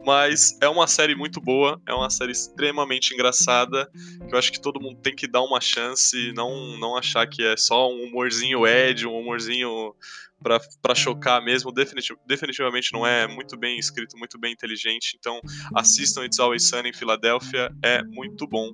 mas 0.04 0.56
é 0.60 0.68
uma 0.68 0.86
série 0.86 1.14
muito 1.14 1.40
boa, 1.40 1.80
é 1.88 1.94
uma 1.94 2.10
série 2.10 2.32
extremamente 2.32 3.14
engraçada, 3.14 3.90
que 4.28 4.34
eu 4.34 4.38
acho 4.38 4.52
que 4.52 4.60
todo 4.60 4.80
mundo 4.80 5.00
tem 5.00 5.16
que 5.16 5.26
dar 5.26 5.40
uma 5.42 5.62
chance, 5.62 6.30
não, 6.34 6.76
não 6.76 6.94
achar 6.94 7.26
que 7.26 7.42
é 7.42 7.56
só 7.56 7.90
um 7.90 8.04
humorzinho 8.04 8.66
Ed, 8.66 9.06
um 9.06 9.18
humorzinho 9.18 9.94
para 10.44 10.94
chocar 10.94 11.42
mesmo. 11.42 11.72
Definitiv 11.72 12.16
definitivamente 12.26 12.92
não 12.92 13.06
é 13.06 13.26
muito 13.26 13.56
bem 13.56 13.78
escrito, 13.78 14.18
muito 14.18 14.38
bem 14.38 14.52
inteligente. 14.52 15.16
Então 15.18 15.40
assistam 15.74 16.24
It's 16.24 16.38
Always 16.38 16.68
Sunny 16.68 16.90
em 16.90 16.92
Filadélfia, 16.92 17.74
é 17.82 18.02
muito 18.02 18.46
bom. 18.46 18.72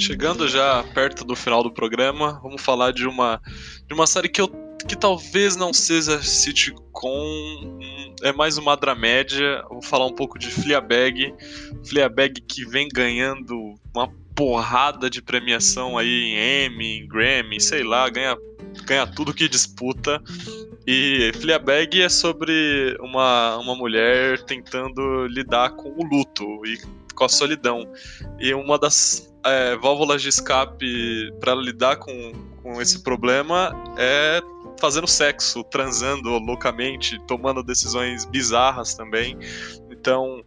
Chegando 0.00 0.48
já 0.48 0.82
perto 0.94 1.24
do 1.24 1.36
final 1.36 1.62
do 1.62 1.72
programa, 1.72 2.40
vamos 2.42 2.62
falar 2.62 2.92
de 2.92 3.06
uma 3.06 3.40
de 3.86 3.92
uma 3.92 4.06
série 4.06 4.28
que 4.28 4.40
eu 4.40 4.48
que 4.86 4.96
talvez 4.96 5.56
não 5.56 5.72
seja 5.72 6.22
sitcom, 6.22 7.16
é 8.22 8.32
mais 8.32 8.56
uma 8.56 8.76
dramédia. 8.76 9.62
Vou 9.68 9.82
falar 9.82 10.06
um 10.06 10.14
pouco 10.14 10.38
de 10.38 10.48
Fleabag. 10.48 11.34
Fleabag 11.86 12.40
que 12.42 12.64
vem 12.64 12.88
ganhando 12.88 13.74
uma 13.94 14.08
porrada 14.34 15.08
de 15.08 15.22
premiação 15.22 15.96
aí 15.96 16.06
em 16.08 16.66
Emmy, 16.66 16.98
em 16.98 17.08
Grammy, 17.08 17.60
sei 17.60 17.82
lá, 17.82 18.08
ganha, 18.08 18.36
ganha 18.84 19.06
tudo 19.06 19.32
que 19.32 19.48
disputa. 19.48 20.22
E 20.86 21.32
Fleabag 21.40 22.02
é 22.02 22.08
sobre 22.08 22.96
uma, 23.00 23.56
uma 23.56 23.74
mulher 23.74 24.42
tentando 24.44 25.26
lidar 25.26 25.70
com 25.70 25.88
o 25.88 26.04
luto 26.04 26.44
e 26.66 26.78
com 27.14 27.24
a 27.24 27.28
solidão. 27.28 27.90
E 28.38 28.52
uma 28.54 28.78
das 28.78 29.34
é, 29.44 29.76
válvulas 29.76 30.22
de 30.22 30.28
escape 30.28 31.32
para 31.40 31.54
lidar 31.54 31.96
com, 31.96 32.32
com 32.62 32.80
esse 32.80 33.02
problema 33.02 33.72
é 33.96 34.40
fazendo 34.78 35.06
sexo, 35.06 35.64
transando 35.64 36.28
loucamente, 36.38 37.18
tomando 37.26 37.62
decisões 37.62 38.24
bizarras 38.24 38.94
também. 38.94 39.36
Então, 39.90 40.44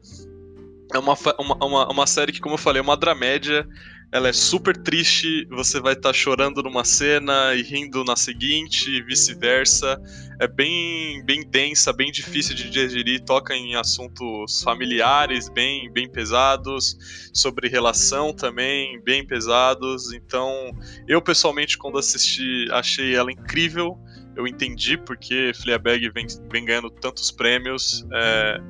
é 0.93 0.97
uma, 0.97 1.15
uma, 1.37 1.65
uma, 1.65 1.91
uma 1.91 2.07
série 2.07 2.31
que, 2.31 2.39
como 2.39 2.55
eu 2.55 2.59
falei, 2.59 2.79
é 2.79 2.83
uma 2.83 2.97
dramédia. 2.97 3.67
Ela 4.11 4.29
é 4.29 4.33
super 4.33 4.75
triste, 4.75 5.45
você 5.51 5.79
vai 5.79 5.93
estar 5.93 6.09
tá 6.09 6.13
chorando 6.13 6.63
numa 6.63 6.83
cena 6.83 7.53
e 7.53 7.61
rindo 7.61 8.03
na 8.03 8.15
seguinte, 8.15 8.89
e 8.89 9.03
vice-versa. 9.03 10.01
É 10.39 10.47
bem, 10.47 11.23
bem 11.23 11.47
densa, 11.47 11.93
bem 11.93 12.11
difícil 12.11 12.55
de 12.55 12.71
digerir, 12.71 13.23
toca 13.23 13.53
em 13.53 13.75
assuntos 13.75 14.63
familiares 14.63 15.47
bem, 15.47 15.91
bem 15.91 16.09
pesados, 16.09 16.97
sobre 17.31 17.67
relação 17.67 18.33
também, 18.33 18.99
bem 19.03 19.23
pesados. 19.25 20.11
Então, 20.11 20.71
eu 21.07 21.21
pessoalmente, 21.21 21.77
quando 21.77 21.99
assisti, 21.99 22.65
achei 22.71 23.15
ela 23.15 23.31
incrível 23.31 23.95
eu 24.39 24.47
entendi 24.47 24.97
porque 24.97 25.51
Fleabag 25.53 26.09
vem, 26.11 26.25
vem 26.49 26.63
ganhando 26.63 26.89
tantos 26.89 27.29
prêmios. 27.29 28.07
É, 28.13 28.61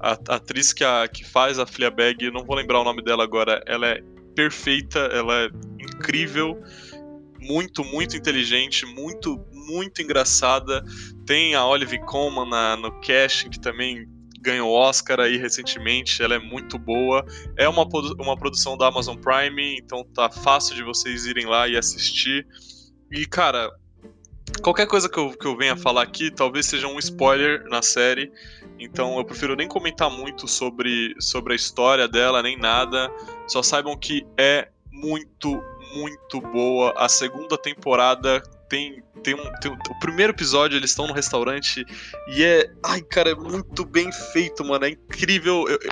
a, 0.00 0.12
atriz 0.36 0.72
que, 0.72 0.84
a, 0.84 1.06
que 1.08 1.24
faz 1.24 1.58
a 1.58 1.66
Fleabag, 1.66 2.30
não 2.30 2.44
vou 2.44 2.56
lembrar 2.56 2.80
o 2.80 2.84
nome 2.84 3.02
dela 3.02 3.24
agora, 3.24 3.62
ela 3.66 3.88
é 3.88 4.02
perfeita, 4.34 4.98
ela 4.98 5.34
é 5.44 5.50
incrível, 5.80 6.60
muito, 7.40 7.84
muito 7.84 8.16
inteligente, 8.16 8.86
muito, 8.86 9.44
muito 9.52 10.02
engraçada. 10.02 10.82
Tem 11.26 11.54
a 11.54 11.64
Olive 11.66 11.98
Colman 12.00 12.48
na, 12.48 12.76
no 12.76 13.00
casting, 13.00 13.50
que 13.50 13.60
também 13.60 14.06
ganhou 14.40 14.70
Oscar 14.72 15.20
aí 15.20 15.36
recentemente, 15.36 16.22
ela 16.22 16.34
é 16.34 16.38
muito 16.38 16.78
boa. 16.78 17.24
É 17.56 17.68
uma, 17.68 17.86
uma 18.18 18.36
produção 18.36 18.76
da 18.76 18.86
Amazon 18.86 19.16
Prime, 19.16 19.76
então 19.78 20.04
tá 20.14 20.30
fácil 20.30 20.74
de 20.74 20.82
vocês 20.82 21.26
irem 21.26 21.46
lá 21.46 21.68
e 21.68 21.76
assistir. 21.76 22.46
E, 23.10 23.26
cara, 23.26 23.70
qualquer 24.62 24.86
coisa 24.86 25.08
que 25.08 25.18
eu, 25.18 25.30
que 25.30 25.46
eu 25.46 25.56
venha 25.56 25.76
falar 25.76 26.02
aqui 26.02 26.30
talvez 26.30 26.66
seja 26.66 26.86
um 26.86 26.98
spoiler 26.98 27.64
na 27.68 27.82
série. 27.82 28.32
Então 28.78 29.18
eu 29.18 29.24
prefiro 29.24 29.56
nem 29.56 29.68
comentar 29.68 30.10
muito 30.10 30.46
sobre, 30.46 31.14
sobre 31.20 31.52
a 31.52 31.56
história 31.56 32.06
dela, 32.06 32.42
nem 32.42 32.56
nada. 32.56 33.10
Só 33.46 33.62
saibam 33.62 33.96
que 33.96 34.26
é 34.36 34.68
muito, 34.90 35.62
muito 35.94 36.40
boa. 36.40 36.94
A 36.96 37.08
segunda 37.08 37.56
temporada 37.56 38.42
tem, 38.68 39.02
tem, 39.22 39.34
um, 39.34 39.52
tem 39.60 39.70
um, 39.70 39.78
O 39.90 39.98
primeiro 39.98 40.32
episódio 40.32 40.76
eles 40.76 40.90
estão 40.90 41.06
no 41.06 41.12
restaurante 41.12 41.84
e 42.28 42.44
é. 42.44 42.70
Ai, 42.84 43.00
cara, 43.02 43.30
é 43.30 43.34
muito 43.34 43.84
bem 43.84 44.10
feito, 44.32 44.64
mano. 44.64 44.84
É 44.84 44.90
incrível. 44.90 45.66
Eu, 45.68 45.78
eu, 45.82 45.90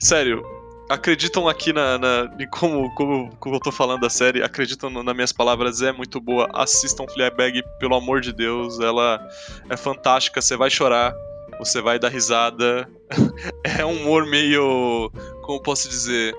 sério, 0.00 0.42
acreditam 0.88 1.48
aqui 1.48 1.72
na, 1.72 1.98
na 1.98 2.34
em 2.38 2.48
como, 2.48 2.94
como, 2.94 3.34
como 3.36 3.56
eu 3.56 3.60
tô 3.60 3.72
falando 3.72 4.02
da 4.02 4.10
série, 4.10 4.42
acreditam 4.42 4.90
nas 4.90 5.14
minhas 5.14 5.32
palavras, 5.32 5.82
é 5.82 5.92
muito 5.92 6.20
boa. 6.20 6.48
Assistam 6.52 7.06
Fleabag, 7.06 7.62
pelo 7.78 7.94
amor 7.94 8.20
de 8.20 8.32
Deus, 8.32 8.78
ela 8.80 9.20
é 9.68 9.76
fantástica, 9.76 10.42
você 10.42 10.56
vai 10.56 10.70
chorar, 10.70 11.14
você 11.58 11.80
vai 11.80 11.98
dar 11.98 12.08
risada. 12.08 12.88
é 13.78 13.84
um 13.84 14.00
humor 14.00 14.26
meio, 14.26 15.10
como 15.42 15.60
posso 15.60 15.88
dizer, 15.88 16.34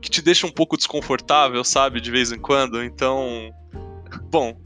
que 0.00 0.10
te 0.10 0.20
deixa 0.20 0.46
um 0.46 0.52
pouco 0.52 0.76
desconfortável, 0.76 1.62
sabe, 1.64 2.00
de 2.00 2.10
vez 2.10 2.32
em 2.32 2.38
quando. 2.38 2.82
Então, 2.82 3.50
bom, 4.30 4.56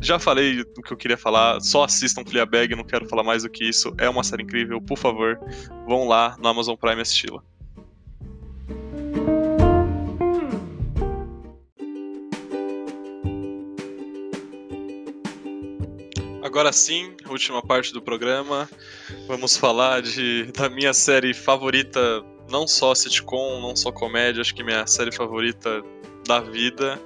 já 0.00 0.18
falei 0.18 0.64
do 0.64 0.82
que 0.82 0.92
eu 0.92 0.96
queria 0.96 1.18
falar, 1.18 1.60
só 1.60 1.84
assistam 1.84 2.24
Fleabag, 2.24 2.74
não 2.74 2.84
quero 2.84 3.06
falar 3.06 3.22
mais 3.22 3.42
do 3.42 3.50
que 3.50 3.68
isso. 3.68 3.94
É 3.98 4.08
uma 4.08 4.24
série 4.24 4.42
incrível, 4.42 4.80
por 4.80 4.96
favor, 4.96 5.38
vão 5.86 6.08
lá 6.08 6.36
no 6.38 6.48
Amazon 6.48 6.74
Prime 6.76 7.02
assisti-la. 7.02 7.42
Agora 16.60 16.74
sim, 16.74 17.16
última 17.26 17.62
parte 17.62 17.90
do 17.90 18.02
programa. 18.02 18.68
Vamos 19.26 19.56
falar 19.56 20.02
de, 20.02 20.52
da 20.52 20.68
minha 20.68 20.92
série 20.92 21.32
favorita, 21.32 22.22
não 22.50 22.68
só 22.68 22.94
sitcom, 22.94 23.62
não 23.62 23.74
só 23.74 23.90
comédia, 23.90 24.42
acho 24.42 24.54
que 24.54 24.62
minha 24.62 24.86
série 24.86 25.10
favorita 25.10 25.82
da 26.28 26.38
vida, 26.40 27.00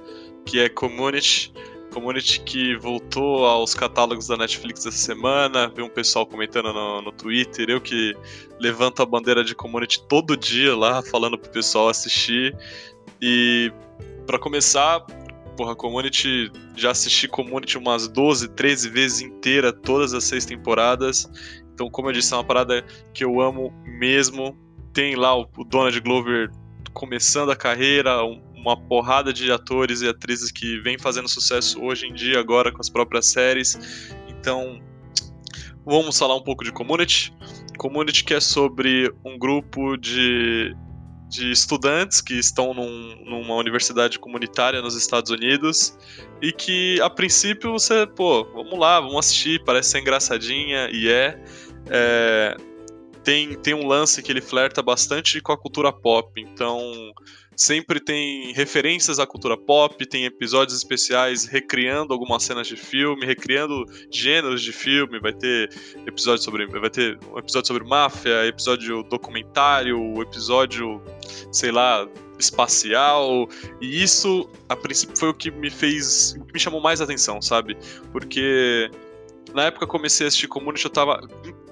que 0.45 0.59
é 0.59 0.67
Community. 0.67 1.53
Community 1.93 2.41
que 2.41 2.75
voltou 2.75 3.45
aos 3.45 3.73
catálogos 3.73 4.27
da 4.27 4.35
Netflix 4.35 4.85
essa 4.85 4.97
semana, 4.97 5.69
vi 5.69 5.81
um 5.81 5.87
pessoal 5.87 6.25
comentando 6.25 6.73
no, 6.73 7.01
no 7.01 7.13
Twitter, 7.13 7.69
eu 7.69 7.79
que 7.79 8.13
levanto 8.59 9.01
a 9.01 9.05
bandeira 9.05 9.41
de 9.41 9.55
Community 9.55 10.05
todo 10.09 10.35
dia 10.35 10.75
lá, 10.75 11.01
falando 11.01 11.37
pro 11.37 11.49
pessoal 11.49 11.87
assistir. 11.87 12.53
E 13.21 13.71
para 14.27 14.37
começar, 14.37 15.05
porra, 15.55 15.75
Community, 15.75 16.51
já 16.75 16.91
assisti 16.91 17.27
Community 17.27 17.77
umas 17.77 18.07
12, 18.07 18.49
13 18.49 18.89
vezes 18.89 19.21
inteira, 19.21 19.71
todas 19.71 20.13
as 20.13 20.23
seis 20.23 20.45
temporadas. 20.45 21.29
Então, 21.73 21.89
como 21.89 22.09
eu 22.09 22.13
disse, 22.13 22.33
é 22.33 22.37
uma 22.37 22.43
parada 22.43 22.83
que 23.13 23.23
eu 23.23 23.41
amo 23.41 23.73
mesmo. 23.83 24.57
Tem 24.93 25.15
lá 25.15 25.37
o, 25.37 25.47
o 25.57 25.63
Donald 25.63 25.99
Glover 25.99 26.49
começando 26.93 27.51
a 27.51 27.55
carreira, 27.55 28.23
um, 28.23 28.41
uma 28.55 28.77
porrada 28.77 29.33
de 29.33 29.51
atores 29.51 30.01
e 30.01 30.07
atrizes 30.07 30.51
que 30.51 30.79
vem 30.79 30.97
fazendo 30.97 31.27
sucesso 31.27 31.81
hoje 31.83 32.07
em 32.07 32.13
dia, 32.13 32.39
agora 32.39 32.71
com 32.71 32.81
as 32.81 32.89
próprias 32.89 33.27
séries. 33.27 33.77
Então, 34.27 34.79
vamos 35.85 36.17
falar 36.17 36.35
um 36.35 36.43
pouco 36.43 36.63
de 36.63 36.71
Community. 36.71 37.33
Community 37.77 38.23
que 38.23 38.33
é 38.33 38.39
sobre 38.39 39.13
um 39.23 39.37
grupo 39.37 39.97
de 39.97 40.75
de 41.27 41.51
estudantes 41.51 42.21
que 42.21 42.35
estão 42.35 42.73
num, 42.73 43.23
numa 43.25 43.55
universidade 43.55 44.19
comunitária 44.19 44.81
nos 44.81 44.95
Estados 44.95 45.31
Unidos 45.31 45.97
e 46.41 46.51
que 46.51 46.99
a 47.01 47.09
princípio 47.09 47.71
você, 47.71 48.05
pô, 48.05 48.43
vamos 48.53 48.77
lá, 48.77 48.99
vamos 48.99 49.17
assistir, 49.17 49.63
parece 49.63 49.89
ser 49.89 49.99
engraçadinha 49.99 50.89
e 50.91 51.09
é, 51.09 51.39
é 51.89 52.57
tem, 53.23 53.55
tem 53.55 53.73
um 53.73 53.87
lance 53.87 54.21
que 54.21 54.31
ele 54.31 54.39
flerta 54.39 54.83
bastante 54.83 55.41
com 55.41 55.51
a 55.51 55.57
cultura 55.57 55.91
pop, 55.91 56.39
então 56.39 57.11
sempre 57.55 57.99
tem 57.99 58.53
referências 58.53 59.19
à 59.19 59.25
cultura 59.25 59.57
pop, 59.57 60.05
tem 60.05 60.25
episódios 60.25 60.77
especiais 60.77 61.45
recriando 61.45 62.13
algumas 62.13 62.43
cenas 62.43 62.67
de 62.67 62.75
filme, 62.75 63.25
recriando 63.25 63.85
gêneros 64.11 64.61
de 64.61 64.71
filme, 64.71 65.19
vai 65.19 65.33
ter 65.33 65.69
episódio 66.05 66.43
sobre 66.43 66.65
vai 66.67 66.89
ter 66.89 67.17
um 67.33 67.39
episódio 67.39 67.67
sobre 67.67 67.83
máfia, 67.83 68.45
episódio 68.45 69.03
documentário, 69.03 70.21
episódio, 70.21 71.01
sei 71.51 71.71
lá, 71.71 72.07
espacial, 72.37 73.47
e 73.81 74.03
isso 74.03 74.49
a 74.67 74.75
princípio 74.75 75.17
foi 75.17 75.29
o 75.29 75.33
que 75.33 75.49
me 75.51 75.69
fez, 75.69 76.35
me 76.53 76.59
chamou 76.59 76.81
mais 76.81 77.01
atenção, 77.01 77.41
sabe? 77.41 77.77
Porque 78.11 78.89
na 79.53 79.63
época 79.63 79.85
que 79.85 79.91
comecei 79.91 80.25
a 80.25 80.27
assistir 80.27 80.47
Community, 80.47 80.85
eu 80.85 80.91
tava 80.91 81.21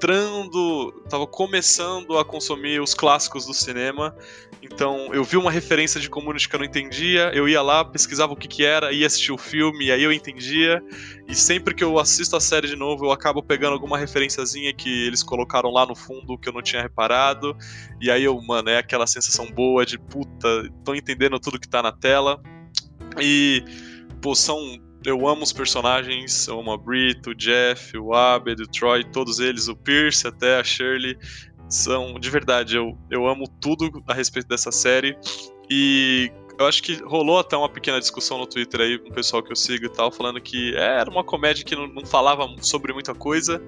entrando, 0.03 0.91
tava 1.09 1.25
começando 1.25 2.17
a 2.17 2.25
consumir 2.25 2.81
os 2.81 2.93
clássicos 2.93 3.45
do 3.45 3.53
cinema. 3.53 4.13
Então 4.61 5.13
eu 5.13 5.23
vi 5.23 5.37
uma 5.37 5.49
referência 5.49 5.99
de 5.99 6.09
Community 6.09 6.49
que 6.49 6.55
eu 6.55 6.59
não 6.59 6.65
entendia, 6.65 7.31
eu 7.33 7.47
ia 7.47 7.61
lá, 7.61 7.85
pesquisava 7.85 8.33
o 8.33 8.35
que, 8.35 8.47
que 8.47 8.65
era, 8.65 8.91
ia 8.91 9.07
assistir 9.07 9.31
o 9.31 9.37
filme, 9.37 9.85
e 9.85 9.91
aí 9.93 10.03
eu 10.03 10.11
entendia. 10.11 10.83
E 11.25 11.33
sempre 11.33 11.73
que 11.73 11.83
eu 11.83 11.97
assisto 11.97 12.35
a 12.35 12.41
série 12.41 12.67
de 12.67 12.75
novo, 12.75 13.05
eu 13.05 13.11
acabo 13.11 13.41
pegando 13.41 13.73
alguma 13.73 13.97
referenciazinha 13.97 14.73
que 14.73 15.07
eles 15.07 15.23
colocaram 15.23 15.71
lá 15.71 15.85
no 15.85 15.95
fundo 15.95 16.37
que 16.37 16.49
eu 16.49 16.53
não 16.53 16.61
tinha 16.61 16.81
reparado. 16.81 17.55
E 18.01 18.11
aí 18.11 18.25
eu, 18.25 18.39
mano, 18.41 18.69
é 18.69 18.79
aquela 18.79 19.07
sensação 19.07 19.49
boa 19.51 19.85
de 19.85 19.97
puta, 19.97 20.69
tô 20.83 20.93
entendendo 20.93 21.39
tudo 21.39 21.57
que 21.57 21.67
tá 21.67 21.81
na 21.81 21.93
tela. 21.93 22.41
E, 23.21 23.63
pô, 24.21 24.35
são 24.35 24.59
eu 25.05 25.27
amo 25.27 25.43
os 25.43 25.51
personagens, 25.51 26.47
eu 26.47 26.59
amo 26.59 26.71
a 26.71 26.77
Brit, 26.77 27.29
o 27.29 27.35
Jeff, 27.35 27.97
o 27.97 28.13
Abed, 28.13 28.61
o 28.61 28.67
Troy, 28.67 29.03
todos 29.03 29.39
eles, 29.39 29.67
o 29.67 29.75
Pierce, 29.75 30.27
até 30.27 30.59
a 30.59 30.63
Shirley. 30.63 31.17
São, 31.69 32.19
de 32.19 32.29
verdade, 32.29 32.77
eu, 32.77 32.97
eu 33.09 33.27
amo 33.27 33.47
tudo 33.59 33.89
a 34.07 34.13
respeito 34.13 34.47
dessa 34.47 34.71
série. 34.71 35.17
E 35.69 36.31
eu 36.59 36.65
acho 36.67 36.83
que 36.83 36.95
rolou 37.03 37.39
até 37.39 37.57
uma 37.57 37.69
pequena 37.69 37.99
discussão 37.99 38.37
no 38.37 38.45
Twitter 38.45 38.81
aí 38.81 38.95
o 38.95 39.11
pessoal 39.11 39.41
que 39.41 39.51
eu 39.51 39.55
sigo 39.55 39.85
e 39.85 39.89
tal, 39.89 40.11
falando 40.11 40.39
que 40.39 40.75
era 40.75 41.09
uma 41.09 41.23
comédia 41.23 41.65
que 41.65 41.75
não, 41.75 41.87
não 41.87 42.05
falava 42.05 42.47
sobre 42.61 42.93
muita 42.93 43.13
coisa. 43.13 43.61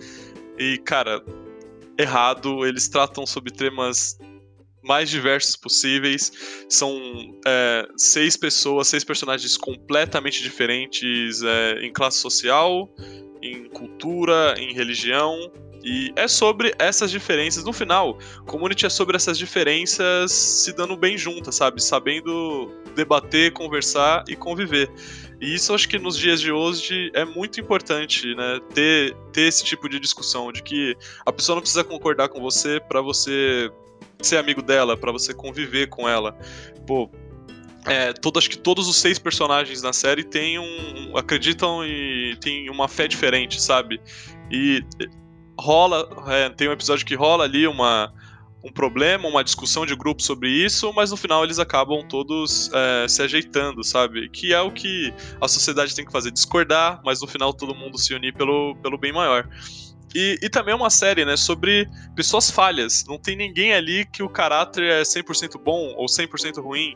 E, 0.57 0.77
cara, 0.79 1.23
errado, 1.97 2.65
eles 2.65 2.87
tratam 2.87 3.25
sobre 3.25 3.51
temas 3.51 4.17
mais 4.85 5.09
diversos 5.09 5.55
possíveis. 5.55 6.31
São 6.69 6.95
é, 7.45 7.87
seis 7.97 8.37
pessoas, 8.37 8.87
seis 8.87 9.03
personagens 9.03 9.57
completamente 9.57 10.41
diferentes 10.41 11.41
é, 11.43 11.85
em 11.85 11.91
classe 11.91 12.19
social, 12.19 12.89
em 13.41 13.67
cultura, 13.69 14.55
em 14.57 14.73
religião. 14.73 15.51
E 15.83 16.11
é 16.15 16.27
sobre 16.27 16.73
essas 16.79 17.11
diferenças. 17.11 17.63
No 17.63 17.71
final, 17.71 18.17
Community 18.47 18.87
é 18.87 18.89
sobre 18.89 19.15
essas 19.15 19.37
diferenças 19.37 20.31
se 20.31 20.73
dando 20.73 20.97
bem 20.97 21.15
juntas, 21.15 21.55
sabe? 21.55 21.81
Sabendo 21.81 22.73
debater, 22.95 23.53
conversar 23.53 24.23
e 24.27 24.35
conviver. 24.35 24.89
E 25.39 25.53
isso 25.53 25.75
acho 25.75 25.87
que 25.87 25.99
nos 25.99 26.17
dias 26.17 26.41
de 26.41 26.51
hoje 26.51 27.11
é 27.13 27.23
muito 27.23 27.59
importante, 27.59 28.33
né? 28.33 28.59
Ter, 28.73 29.15
ter 29.31 29.41
esse 29.41 29.63
tipo 29.63 29.87
de 29.87 29.99
discussão, 29.99 30.51
de 30.51 30.63
que 30.63 30.97
a 31.23 31.31
pessoa 31.31 31.55
não 31.55 31.61
precisa 31.61 31.83
concordar 31.83 32.29
com 32.29 32.41
você 32.41 32.79
para 32.79 32.99
você 32.99 33.69
ser 34.21 34.37
amigo 34.37 34.61
dela, 34.61 34.97
para 34.97 35.11
você 35.11 35.33
conviver 35.33 35.87
com 35.87 36.07
ela. 36.07 36.37
Pô, 36.85 37.09
é, 37.85 38.13
todo, 38.13 38.39
acho 38.39 38.49
que 38.49 38.57
todos 38.57 38.87
os 38.87 38.97
seis 38.97 39.19
personagens 39.19 39.81
na 39.81 39.93
série 39.93 40.23
têm 40.23 40.57
um, 40.57 41.17
acreditam 41.17 41.85
e 41.85 42.35
têm 42.41 42.69
uma 42.69 42.87
fé 42.87 43.07
diferente, 43.07 43.61
sabe? 43.61 44.01
E 44.51 44.83
rola, 45.59 46.09
é, 46.27 46.49
tem 46.49 46.67
um 46.67 46.71
episódio 46.71 47.05
que 47.05 47.15
rola 47.15 47.43
ali 47.43 47.67
uma 47.67 48.11
um 48.65 48.71
problema, 48.71 49.27
uma 49.27 49.43
discussão 49.43 49.85
de 49.85 49.95
grupo 49.95 50.23
sobre 50.23 50.49
isso, 50.49 50.91
mas 50.91 51.11
no 51.11 51.17
final 51.17 51.43
eles 51.43 51.59
acabam 51.59 52.01
todos 52.01 52.71
é, 52.73 53.07
se 53.07 53.21
ajeitando, 53.21 53.83
sabe? 53.83 54.27
Que 54.29 54.55
é 54.55 54.59
o 54.59 54.71
que 54.71 55.13
a 55.39 55.47
sociedade 55.47 55.93
tem 55.93 56.03
que 56.03 56.11
fazer, 56.11 56.31
discordar, 56.31 56.99
mas 57.05 57.21
no 57.21 57.27
final 57.27 57.53
todo 57.53 57.75
mundo 57.75 57.99
se 57.99 58.15
unir 58.15 58.33
pelo, 58.33 58.75
pelo 58.81 58.97
bem 58.97 59.13
maior. 59.13 59.47
E, 60.15 60.39
e 60.41 60.49
também 60.49 60.71
é 60.71 60.75
uma 60.77 60.89
série, 60.89 61.25
né, 61.25 61.35
sobre 61.35 61.89
pessoas 62.15 62.49
falhas. 62.49 63.03
Não 63.05 63.17
tem 63.17 63.35
ninguém 63.35 63.73
ali 63.73 64.05
que 64.05 64.23
o 64.23 64.29
caráter 64.29 64.83
é 64.85 65.01
100% 65.01 65.61
bom 65.61 65.93
ou 65.97 66.05
100% 66.05 66.63
ruim. 66.63 66.95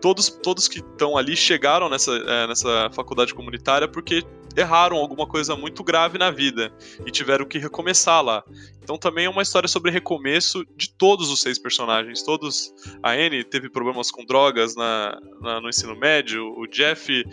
Todos, 0.00 0.30
todos 0.30 0.68
que 0.68 0.78
estão 0.78 1.16
ali 1.16 1.36
chegaram 1.36 1.88
nessa, 1.88 2.12
é, 2.12 2.46
nessa 2.46 2.88
faculdade 2.94 3.34
comunitária 3.34 3.88
porque 3.88 4.22
erraram 4.56 4.96
alguma 4.98 5.26
coisa 5.26 5.56
muito 5.56 5.82
grave 5.82 6.16
na 6.16 6.30
vida 6.30 6.72
e 7.04 7.10
tiveram 7.10 7.44
que 7.44 7.58
recomeçar 7.58 8.22
lá. 8.22 8.44
Então 8.80 8.96
também 8.96 9.24
é 9.24 9.28
uma 9.28 9.42
história 9.42 9.68
sobre 9.68 9.90
recomeço 9.90 10.64
de 10.76 10.90
todos 10.90 11.28
os 11.28 11.40
seis 11.40 11.58
personagens. 11.58 12.22
Todos. 12.22 12.72
A 13.02 13.10
Anne 13.10 13.42
teve 13.42 13.68
problemas 13.68 14.12
com 14.12 14.24
drogas 14.24 14.76
na, 14.76 15.20
na 15.40 15.60
no 15.60 15.68
ensino 15.68 15.96
médio. 15.96 16.46
O 16.56 16.68
Jeff 16.68 17.24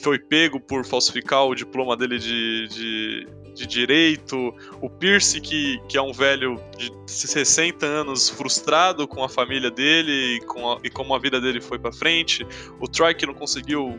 foi 0.00 0.18
pego 0.18 0.60
por 0.60 0.84
falsificar 0.84 1.44
o 1.44 1.54
diploma 1.54 1.96
dele 1.96 2.18
de, 2.18 2.68
de, 2.68 3.28
de 3.54 3.66
direito, 3.66 4.54
o 4.80 4.88
Pierce, 4.88 5.40
que, 5.40 5.80
que 5.88 5.96
é 5.98 6.02
um 6.02 6.12
velho 6.12 6.60
de 6.76 6.90
60 7.06 7.84
anos 7.84 8.28
frustrado 8.28 9.06
com 9.06 9.22
a 9.24 9.28
família 9.28 9.70
dele 9.70 10.36
e, 10.36 10.40
com 10.40 10.72
a, 10.72 10.78
e 10.82 10.90
como 10.90 11.14
a 11.14 11.18
vida 11.18 11.40
dele 11.40 11.60
foi 11.60 11.78
para 11.78 11.92
frente, 11.92 12.46
o 12.78 12.88
Troy 12.88 13.14
que 13.14 13.26
não 13.26 13.34
conseguiu 13.34 13.98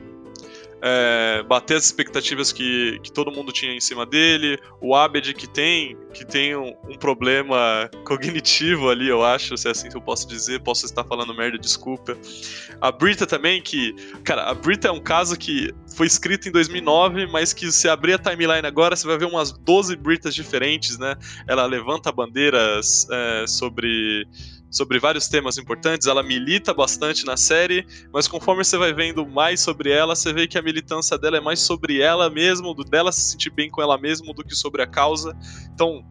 é, 0.82 1.44
bater 1.44 1.78
as 1.78 1.86
expectativas 1.86 2.52
que, 2.52 3.00
que 3.04 3.12
todo 3.12 3.32
mundo 3.32 3.52
tinha 3.52 3.74
em 3.74 3.80
cima 3.80 4.06
dele, 4.06 4.60
o 4.82 4.96
Abed 4.96 5.34
que 5.34 5.48
tem 5.48 5.98
que 6.14 6.26
tem 6.26 6.56
um, 6.56 6.76
um, 6.90 6.98
problema 6.98 7.90
cognitivo 8.04 8.90
ali, 8.90 9.08
eu 9.08 9.24
acho, 9.24 9.56
se 9.58 9.68
é 9.68 9.72
assim 9.72 9.90
que 9.90 9.96
eu 9.96 10.02
posso 10.02 10.28
dizer, 10.28 10.62
posso 10.62 10.86
estar 10.86 11.04
falando 11.04 11.34
merda, 11.34 11.58
desculpa. 11.58 12.18
A 12.82 12.92
Brita 12.92 13.26
também, 13.26 13.62
que, 13.62 13.94
cara, 14.24 14.50
a 14.50 14.54
Brita 14.54 14.90
é 14.90 14.92
um 14.92 15.00
caso 15.00 15.38
que 15.38 15.74
foi 15.96 16.08
escrito 16.08 16.50
em 16.50 16.52
2009, 16.52 17.28
mas 17.28 17.54
que 17.54 17.72
se 17.72 17.88
abrir 17.88 18.14
a 18.14 18.18
timeline 18.18 18.66
agora, 18.66 18.96
você 18.96 19.08
vai 19.08 19.18
ver 19.18 19.26
umas 19.26 19.52
12 19.52 19.96
Britas 19.96 20.36
diferentes, 20.36 20.98
né? 20.98 21.16
Ela 21.48 21.66
levanta 21.66 22.12
bandeiras 22.12 23.08
é, 23.10 23.46
sobre 23.48 24.28
sobre 24.72 24.98
vários 24.98 25.28
temas 25.28 25.58
importantes, 25.58 26.08
ela 26.08 26.24
milita 26.24 26.74
bastante 26.74 27.26
na 27.26 27.36
série, 27.36 27.86
mas 28.12 28.28
conforme 28.28 28.64
você 28.64 28.78
vai 28.78 28.94
vendo 28.94 29.28
mais 29.28 29.60
sobre 29.60 29.92
ela, 29.92 30.16
você 30.16 30.32
vê 30.32 30.48
que 30.48 30.58
a 30.58 30.62
militância 30.62 31.18
dela 31.18 31.38
é 31.38 31.42
mais 31.42 31.60
sobre 31.60 32.00
ela 32.00 32.30
mesmo, 32.30 32.74
do 32.74 32.86
dela 32.86 33.12
se 33.12 33.32
sentir 33.32 33.50
bem 33.50 33.70
com 33.70 33.82
ela 33.82 33.98
mesma 33.98 34.34
do 34.34 34.44
que 34.44 34.56
sobre 34.56 34.82
a 34.82 34.88
causa. 34.88 35.36
Então, 35.74 36.06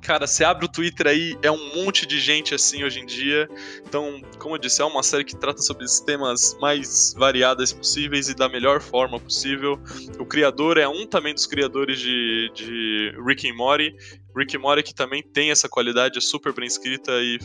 cara, 0.00 0.26
você 0.26 0.42
abre 0.42 0.64
o 0.64 0.68
Twitter 0.68 1.06
aí, 1.06 1.36
é 1.42 1.50
um 1.50 1.74
monte 1.74 2.06
de 2.06 2.18
gente 2.18 2.54
assim 2.54 2.82
hoje 2.82 2.98
em 2.98 3.04
dia. 3.04 3.46
Então, 3.86 4.22
como 4.38 4.54
eu 4.54 4.58
disse, 4.58 4.80
é 4.80 4.84
uma 4.86 5.02
série 5.02 5.24
que 5.24 5.36
trata 5.36 5.60
sobre 5.60 5.84
os 5.84 6.00
temas 6.00 6.56
mais 6.58 7.14
variados 7.14 7.74
possíveis 7.74 8.30
e 8.30 8.34
da 8.34 8.48
melhor 8.48 8.80
forma 8.80 9.20
possível. 9.20 9.78
O 10.18 10.24
criador 10.24 10.78
é 10.78 10.88
um 10.88 11.06
também 11.06 11.34
dos 11.34 11.44
criadores 11.44 12.00
de, 12.00 12.50
de 12.54 13.12
Rick 13.26 13.50
and 13.50 13.54
Morty. 13.54 13.94
Rick 14.34 14.56
and 14.56 14.60
Morty 14.60 14.82
que 14.82 14.94
também 14.94 15.22
tem 15.22 15.50
essa 15.50 15.68
qualidade, 15.68 16.16
é 16.16 16.22
super 16.22 16.54
bem 16.54 16.66
escrita 16.66 17.12
e 17.12 17.38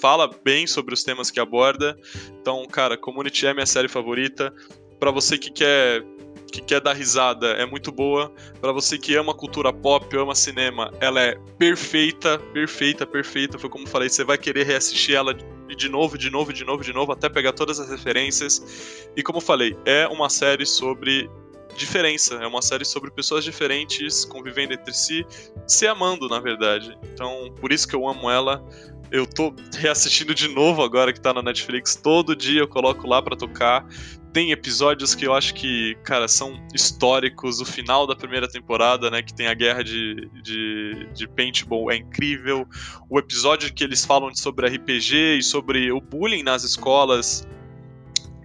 fala 0.00 0.30
bem 0.44 0.66
sobre 0.66 0.94
os 0.94 1.02
temas 1.02 1.30
que 1.30 1.40
aborda. 1.40 1.96
Então, 2.40 2.66
cara, 2.66 2.96
Community 2.96 3.46
é 3.46 3.54
minha 3.54 3.66
série 3.66 3.88
favorita. 3.88 4.52
Para 4.98 5.10
você 5.10 5.38
que 5.38 5.50
quer 5.50 6.02
que 6.50 6.60
quer 6.60 6.80
dar 6.80 6.94
risada, 6.94 7.52
é 7.52 7.64
muito 7.64 7.92
boa. 7.92 8.32
Para 8.60 8.72
você 8.72 8.98
que 8.98 9.14
ama 9.14 9.32
cultura 9.32 9.72
pop, 9.72 10.04
ama 10.16 10.34
cinema, 10.34 10.92
ela 11.00 11.20
é 11.20 11.36
perfeita, 11.58 12.38
perfeita, 12.52 13.06
perfeita. 13.06 13.58
Foi 13.58 13.70
como 13.70 13.86
falei, 13.86 14.08
você 14.08 14.24
vai 14.24 14.36
querer 14.36 14.66
reassistir 14.66 15.14
ela 15.14 15.32
de 15.32 15.88
novo, 15.88 16.18
de 16.18 16.28
novo, 16.28 16.52
de 16.52 16.64
novo, 16.64 16.82
de 16.82 16.92
novo, 16.92 17.12
até 17.12 17.28
pegar 17.28 17.52
todas 17.52 17.78
as 17.78 17.88
referências. 17.88 19.06
E 19.16 19.22
como 19.22 19.40
falei, 19.40 19.76
é 19.84 20.08
uma 20.08 20.28
série 20.28 20.66
sobre 20.66 21.30
diferença, 21.76 22.34
é 22.36 22.46
uma 22.46 22.62
série 22.62 22.84
sobre 22.84 23.10
pessoas 23.10 23.44
diferentes 23.44 24.24
convivendo 24.24 24.74
entre 24.74 24.92
si, 24.92 25.24
se 25.66 25.86
amando, 25.86 26.28
na 26.28 26.40
verdade. 26.40 26.96
Então, 27.12 27.52
por 27.60 27.72
isso 27.72 27.86
que 27.86 27.94
eu 27.94 28.08
amo 28.08 28.30
ela 28.30 28.64
eu 29.10 29.26
tô 29.26 29.52
reassistindo 29.76 30.34
de 30.34 30.48
novo 30.48 30.82
agora 30.82 31.12
que 31.12 31.20
tá 31.20 31.34
na 31.34 31.42
Netflix. 31.42 31.96
Todo 31.96 32.36
dia 32.36 32.60
eu 32.60 32.68
coloco 32.68 33.06
lá 33.06 33.20
para 33.20 33.36
tocar. 33.36 33.86
Tem 34.32 34.52
episódios 34.52 35.16
que 35.16 35.26
eu 35.26 35.34
acho 35.34 35.52
que, 35.54 35.96
cara, 36.04 36.28
são 36.28 36.64
históricos. 36.72 37.60
O 37.60 37.64
final 37.64 38.06
da 38.06 38.14
primeira 38.14 38.48
temporada, 38.48 39.10
né, 39.10 39.20
que 39.22 39.34
tem 39.34 39.48
a 39.48 39.54
guerra 39.54 39.82
de, 39.82 40.30
de, 40.42 41.08
de 41.12 41.28
paintball, 41.28 41.90
é 41.90 41.96
incrível. 41.96 42.64
O 43.08 43.18
episódio 43.18 43.72
que 43.74 43.82
eles 43.82 44.04
falam 44.04 44.32
sobre 44.34 44.68
RPG 44.68 45.38
e 45.38 45.42
sobre 45.42 45.90
o 45.90 46.00
bullying 46.00 46.44
nas 46.44 46.62
escolas 46.62 47.44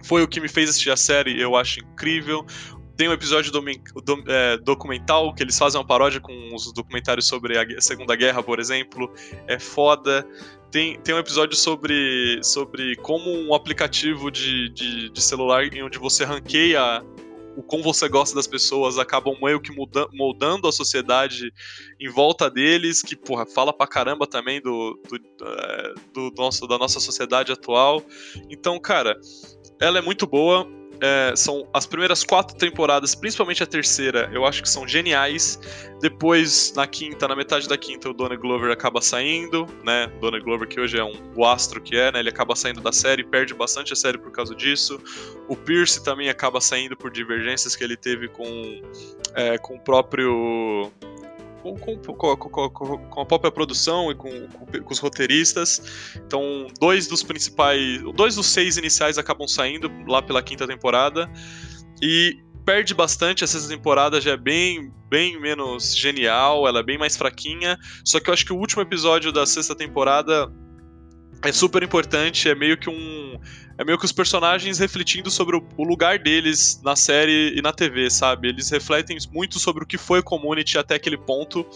foi 0.02 0.22
o 0.22 0.28
que 0.28 0.40
me 0.40 0.48
fez 0.48 0.70
assistir 0.70 0.90
a 0.90 0.96
série, 0.96 1.40
eu 1.40 1.56
acho 1.56 1.80
incrível. 1.80 2.44
Tem 2.96 3.08
um 3.08 3.12
episódio 3.12 3.52
do, 3.52 3.60
do, 3.60 4.24
é, 4.26 4.56
documental 4.58 5.34
que 5.34 5.42
eles 5.42 5.58
fazem 5.58 5.78
uma 5.78 5.86
paródia 5.86 6.20
com 6.20 6.54
os 6.54 6.72
documentários 6.72 7.26
sobre 7.26 7.58
a 7.58 7.80
Segunda 7.80 8.16
Guerra, 8.16 8.42
por 8.42 8.58
exemplo. 8.58 9.12
É 9.46 9.58
foda. 9.58 10.26
Tem, 10.70 10.98
tem 11.00 11.14
um 11.14 11.18
episódio 11.18 11.56
sobre, 11.56 12.40
sobre 12.42 12.96
como 12.96 13.30
um 13.30 13.54
aplicativo 13.54 14.30
de, 14.30 14.70
de, 14.70 15.10
de 15.10 15.22
celular 15.22 15.64
em 15.64 15.82
onde 15.82 15.98
você 15.98 16.24
ranqueia 16.24 17.04
o 17.56 17.62
como 17.62 17.82
você 17.82 18.06
gosta 18.08 18.36
das 18.36 18.46
pessoas 18.46 18.98
acabam 18.98 19.34
meio 19.40 19.58
que 19.58 19.72
muda, 19.72 20.06
moldando 20.12 20.68
a 20.68 20.72
sociedade 20.72 21.50
em 21.98 22.08
volta 22.08 22.50
deles, 22.50 23.00
que, 23.00 23.16
porra, 23.16 23.46
fala 23.46 23.72
pra 23.72 23.86
caramba 23.86 24.26
também 24.26 24.60
do, 24.60 25.00
do, 25.08 25.16
é, 25.46 25.94
do 26.12 26.30
nosso, 26.36 26.66
da 26.66 26.76
nossa 26.76 27.00
sociedade 27.00 27.50
atual. 27.50 28.02
Então, 28.50 28.78
cara, 28.78 29.18
ela 29.80 29.98
é 29.98 30.02
muito 30.02 30.26
boa 30.26 30.68
é, 31.00 31.34
são 31.36 31.66
as 31.72 31.86
primeiras 31.86 32.24
quatro 32.24 32.56
temporadas, 32.56 33.14
principalmente 33.14 33.62
a 33.62 33.66
terceira, 33.66 34.30
eu 34.32 34.44
acho 34.44 34.62
que 34.62 34.68
são 34.68 34.86
geniais. 34.86 35.58
Depois, 36.00 36.72
na 36.76 36.86
quinta, 36.86 37.26
na 37.26 37.34
metade 37.34 37.68
da 37.68 37.76
quinta, 37.76 38.10
o 38.10 38.12
Donald 38.12 38.40
Glover 38.40 38.70
acaba 38.70 39.00
saindo, 39.00 39.66
né? 39.82 40.06
Donald 40.20 40.44
Glover, 40.44 40.68
que 40.68 40.78
hoje 40.78 40.98
é 40.98 41.04
um, 41.04 41.14
o 41.34 41.44
astro 41.44 41.80
que 41.80 41.96
é, 41.96 42.12
né? 42.12 42.20
Ele 42.20 42.28
acaba 42.28 42.54
saindo 42.54 42.80
da 42.80 42.92
série, 42.92 43.24
perde 43.24 43.54
bastante 43.54 43.92
a 43.92 43.96
série 43.96 44.18
por 44.18 44.30
causa 44.30 44.54
disso. 44.54 45.00
O 45.48 45.56
Pierce 45.56 46.02
também 46.04 46.28
acaba 46.28 46.60
saindo 46.60 46.96
por 46.96 47.10
divergências 47.10 47.74
que 47.74 47.82
ele 47.82 47.96
teve 47.96 48.28
com, 48.28 48.82
é, 49.34 49.56
com 49.58 49.76
o 49.76 49.80
próprio 49.80 50.92
com, 51.74 51.96
com, 51.98 52.36
com, 52.36 52.68
com, 52.98 53.20
a 53.20 53.26
própria 53.26 53.50
produção 53.50 54.10
e 54.10 54.14
com, 54.14 54.28
os 54.90 54.98
roteiristas. 54.98 56.12
Então, 56.16 56.66
dois 56.78 57.06
dos 57.06 57.22
principais. 57.22 58.02
Dois 58.14 58.36
dos 58.36 58.46
seis 58.46 58.76
iniciais 58.76 59.18
acabam 59.18 59.48
saindo 59.48 59.90
lá 60.06 60.22
pela 60.22 60.42
quinta 60.42 60.66
temporada. 60.66 61.30
E 62.00 62.38
perde 62.64 62.94
bastante, 62.94 63.44
essa 63.44 63.68
temporada 63.68 64.20
já 64.20 64.32
é 64.32 64.36
bem, 64.36 64.92
bem 65.08 65.40
menos 65.40 65.96
genial, 65.96 66.66
ela 66.66 66.80
é 66.80 66.82
bem 66.82 66.98
mais 66.98 67.16
fraquinha. 67.16 67.78
Só 68.04 68.20
que 68.20 68.28
eu 68.28 68.34
acho 68.34 68.44
que 68.44 68.52
o 68.52 68.56
último 68.56 68.82
episódio 68.82 69.32
da 69.32 69.46
sexta 69.46 69.74
temporada 69.74 70.52
é 71.48 71.52
super 71.52 71.82
importante, 71.82 72.48
é 72.48 72.54
meio 72.54 72.76
que 72.76 72.88
um. 72.88 73.38
É 73.78 73.84
meio 73.84 73.98
que 73.98 74.06
os 74.06 74.12
personagens 74.12 74.78
refletindo 74.78 75.30
sobre 75.30 75.56
o, 75.56 75.84
lugar 75.84 76.18
deles 76.18 76.80
na 76.82 76.96
série 76.96 77.52
e 77.54 77.60
na 77.60 77.72
TV, 77.72 78.08
sabe? 78.08 78.48
Eles 78.48 78.70
refletem 78.70 79.18
muito 79.30 79.58
sobre 79.58 79.84
o 79.84 79.86
que 79.86 79.98
foi 79.98 80.22
Community 80.22 80.78
até 80.78 80.94
aquele 80.94 81.18
ponto. 81.18 81.66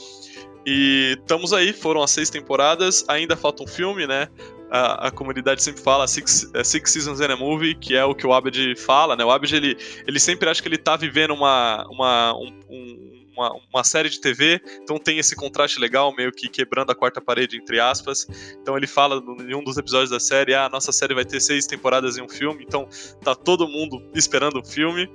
E 0.65 1.17
estamos 1.21 1.53
aí, 1.53 1.75
foram 1.75 2.03
as 2.03 2.11
seis 2.11 2.31
temporadas, 2.31 3.05
ainda 3.07 3.37
falta 3.37 3.63
um 3.63 3.67
filme, 3.67 4.07
né? 4.07 4.29
A, 4.71 5.09
a 5.09 5.11
comunidade 5.11 5.63
sempre 5.63 5.83
fala 5.83 6.07
six, 6.07 6.51
é, 6.55 6.65
six 6.65 6.91
Seasons 6.91 7.21
in 7.21 7.25
a 7.25 7.37
Movie, 7.37 7.75
que 7.75 7.95
é 7.95 8.05
o 8.05 8.15
que 8.15 8.27
o 8.27 8.33
Abed 8.33 8.77
fala, 8.77 9.15
né? 9.15 9.25
O 9.25 9.31
Abed, 9.31 9.55
ele, 9.55 9.77
ele 10.07 10.19
sempre 10.19 10.49
acha 10.49 10.63
que 10.63 10.69
ele 10.69 10.79
tá 10.79 10.97
vivendo 10.97 11.35
uma, 11.35 11.87
uma, 11.91 12.35
um, 12.35 12.61
um 12.71 13.20
uma, 13.41 13.57
uma 13.73 13.85
série 13.85 14.11
de 14.11 14.21
TV, 14.21 14.61
então 14.83 14.99
tem 14.99 15.19
esse 15.19 15.35
contraste 15.35 15.81
legal, 15.81 16.15
meio 16.15 16.31
que 16.31 16.49
quebrando 16.49 16.91
a 16.91 16.95
quarta 16.95 17.21
parede, 17.21 17.57
entre 17.57 17.81
aspas. 17.81 18.27
Então 18.61 18.77
ele 18.77 18.87
fala 18.87 19.23
em 19.41 19.55
um 19.55 19.65
dos 19.65 19.79
episódios 19.79 20.11
da 20.11 20.21
série: 20.21 20.55
ah, 20.55 20.67
a 20.67 20.69
nossa 20.69 20.93
série 20.93 21.15
vai 21.15 21.25
ter 21.25 21.41
seis 21.41 21.67
temporadas 21.67 22.19
em 22.19 22.23
um 22.23 22.29
filme, 22.29 22.65
então 22.67 22.87
tá 23.23 23.35
todo 23.35 23.67
mundo 23.67 24.03
esperando 24.15 24.61
um 24.61 24.65
filme. 24.65 25.11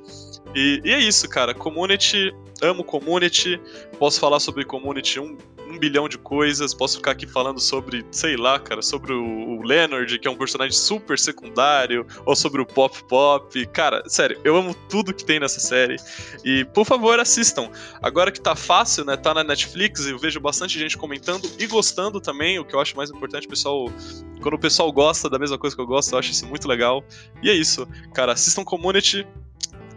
E, 0.56 0.82
e 0.84 0.92
é 0.92 1.00
isso, 1.00 1.30
cara. 1.30 1.54
Community, 1.54 2.34
amo 2.62 2.84
Community, 2.84 3.62
posso 4.00 4.20
falar 4.20 4.40
sobre 4.40 4.66
Community 4.66 5.20
um 5.20 5.38
um 5.76 5.80
bilhão 5.80 6.10
de 6.10 6.18
coisas. 6.18 6.74
Posso 6.74 6.98
ficar 6.98 7.12
aqui 7.12 7.28
falando 7.28 7.60
sobre, 7.60 8.06
sei 8.12 8.36
lá, 8.36 8.58
cara, 8.60 8.82
sobre 8.82 9.14
o, 9.14 9.60
o 9.60 9.62
Leonard, 9.64 10.18
que 10.18 10.28
é 10.28 10.32
um 10.32 10.38
personagem 10.38 10.76
super 10.76 11.20
secundário, 11.20 12.06
ou 12.26 12.36
sobre 12.36 12.62
o 12.62 12.66
Pop 12.66 13.04
Pop. 13.04 13.66
Cara, 13.68 14.04
sério, 14.08 14.40
eu 14.44 14.56
amo 14.56 14.74
tudo 14.90 15.14
que 15.14 15.24
tem 15.24 15.40
nessa 15.40 15.60
série. 15.60 15.98
E, 16.44 16.66
por 16.66 16.86
favor, 16.86 17.20
assistam. 17.20 17.70
Agora 18.02 18.32
que 18.32 18.40
tá 18.40 18.56
fácil, 18.56 19.06
né? 19.06 19.18
Tá 19.18 19.34
na 19.34 19.44
Netflix, 19.44 20.08
eu 20.08 20.18
vejo 20.18 20.40
bastante 20.40 20.80
gente 20.80 20.98
comentando 20.98 21.50
e 21.60 21.68
gostando 21.68 22.20
também, 22.22 22.58
o 22.58 22.66
que 22.66 22.76
eu 22.76 22.80
acho 22.80 22.96
mais 22.96 23.10
importante, 23.10 23.48
pessoal. 23.48 23.92
Quando 24.42 24.54
o 24.56 24.60
pessoal 24.60 24.92
gosta 24.92 25.30
da 25.30 25.38
mesma 25.38 25.58
coisa 25.58 25.76
que 25.76 25.82
eu 25.82 25.88
gosto, 25.88 26.14
eu 26.14 26.20
acho 26.20 26.32
isso 26.32 26.46
muito 26.46 26.68
legal. 26.68 27.04
E 27.42 27.50
é 27.50 27.54
isso, 27.54 27.88
cara, 28.14 28.34
assistam 28.34 28.64
Community, 28.64 29.28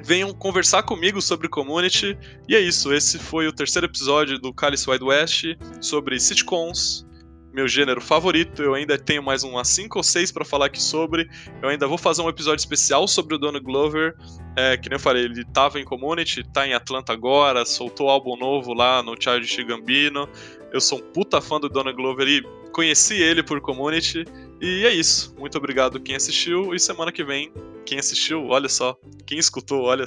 venham 0.08 0.32
conversar 0.32 0.84
comigo 0.84 1.20
sobre 1.20 1.50
community. 1.50 2.18
E 2.48 2.56
é 2.56 2.60
isso, 2.60 2.94
esse 2.94 3.18
foi 3.18 3.46
o 3.46 3.52
terceiro 3.52 3.86
episódio 3.86 4.38
do 4.38 4.54
Cálice 4.54 4.88
Wide 4.88 5.04
West 5.04 5.44
sobre 5.82 6.18
sitcoms, 6.18 7.06
meu 7.52 7.68
gênero 7.68 8.00
favorito. 8.00 8.62
Eu 8.62 8.72
ainda 8.72 8.98
tenho 8.98 9.22
mais 9.22 9.44
umas 9.44 9.68
5 9.68 9.98
ou 9.98 10.02
6 10.02 10.32
para 10.32 10.46
falar 10.46 10.66
aqui 10.66 10.82
sobre. 10.82 11.28
Eu 11.62 11.68
ainda 11.68 11.86
vou 11.86 11.98
fazer 11.98 12.22
um 12.22 12.28
episódio 12.30 12.62
especial 12.62 13.06
sobre 13.06 13.34
o 13.34 13.38
Donald 13.38 13.62
Glover. 13.62 14.16
É, 14.56 14.78
que 14.78 14.88
nem 14.88 14.96
eu 14.96 15.00
falei, 15.00 15.26
ele 15.26 15.44
tava 15.44 15.78
em 15.78 15.84
Community, 15.84 16.42
tá 16.54 16.66
em 16.66 16.72
Atlanta 16.72 17.12
agora, 17.12 17.66
soltou 17.66 18.08
álbum 18.08 18.34
novo 18.34 18.72
lá 18.72 19.02
no 19.02 19.14
Child 19.14 19.64
Gambino. 19.64 20.26
Eu 20.72 20.80
sou 20.80 21.00
um 21.00 21.02
puta 21.12 21.38
fã 21.38 21.60
do 21.60 21.68
Donald 21.68 21.94
Glover 21.94 22.26
e 22.26 22.42
conheci 22.72 23.20
ele 23.20 23.42
por 23.42 23.60
Community. 23.60 24.24
E 24.60 24.84
é 24.84 24.92
isso. 24.92 25.34
Muito 25.38 25.56
obrigado 25.56 26.00
quem 26.00 26.16
assistiu. 26.16 26.74
E 26.74 26.80
semana 26.80 27.12
que 27.12 27.22
vem, 27.22 27.52
quem 27.86 27.98
assistiu, 27.98 28.46
olha 28.48 28.68
só. 28.68 28.96
Quem 29.24 29.38
escutou, 29.38 29.82
olha 29.82 30.04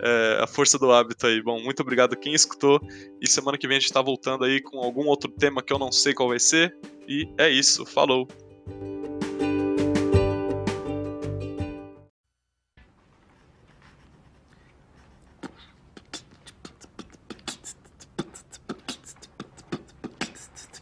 é, 0.00 0.38
a 0.40 0.46
força 0.46 0.78
do 0.78 0.92
hábito 0.92 1.26
aí. 1.26 1.42
Bom, 1.42 1.60
muito 1.60 1.80
obrigado 1.80 2.16
quem 2.16 2.32
escutou. 2.32 2.80
E 3.20 3.28
semana 3.28 3.58
que 3.58 3.66
vem 3.66 3.76
a 3.76 3.80
gente 3.80 3.92
tá 3.92 4.00
voltando 4.00 4.44
aí 4.44 4.60
com 4.60 4.78
algum 4.78 5.06
outro 5.06 5.30
tema 5.30 5.62
que 5.62 5.72
eu 5.72 5.78
não 5.78 5.90
sei 5.90 6.14
qual 6.14 6.28
vai 6.28 6.38
ser. 6.38 6.76
E 7.08 7.28
é 7.36 7.50
isso. 7.50 7.84
Falou! 7.84 8.28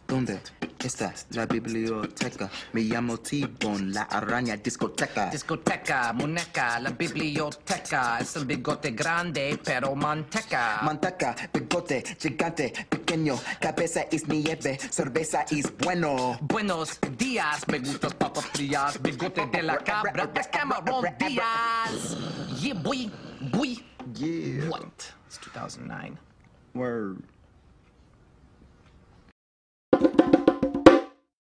Donde? 0.07 0.41
Esta, 0.87 1.13
la 1.31 1.47
biblioteca. 1.47 2.49
Me 2.73 2.83
llamo 2.83 3.19
T-Bone, 3.19 3.93
la 3.93 4.03
araña 4.03 4.57
discoteca. 4.57 5.31
Discoteca, 5.31 6.13
muñeca, 6.13 6.79
la 6.79 6.91
biblioteca. 6.91 8.21
Es 8.21 8.37
el 8.37 8.45
bigote 8.47 8.93
grande, 8.93 9.59
pero 9.65 9.97
manteca. 9.97 10.79
Manteca, 10.83 11.35
bigote, 11.53 12.05
gigante, 12.21 12.73
pequeño. 12.89 13.37
Cabeza 13.61 14.03
es 14.13 14.29
nieve, 14.29 14.79
cerveza 14.79 15.45
es 15.51 15.77
bueno. 15.77 16.39
Buenos 16.41 17.01
días, 17.19 17.67
me 17.67 17.81
gustas 17.81 18.15
papas 18.15 18.47
frías. 18.47 19.03
Bigote 19.03 19.45
de 19.45 19.65
la 19.65 19.79
cabra, 19.79 20.31
es 20.37 20.47
Cameron 20.47 21.05
Díaz. 21.19 22.17
Yeah, 22.61 22.75
boy, 22.75 23.11
boy. 23.51 23.85
Yeah. 24.15 24.69
What? 24.71 25.13
It's 25.27 25.41
2009. 25.53 26.17
Word. 26.75 27.25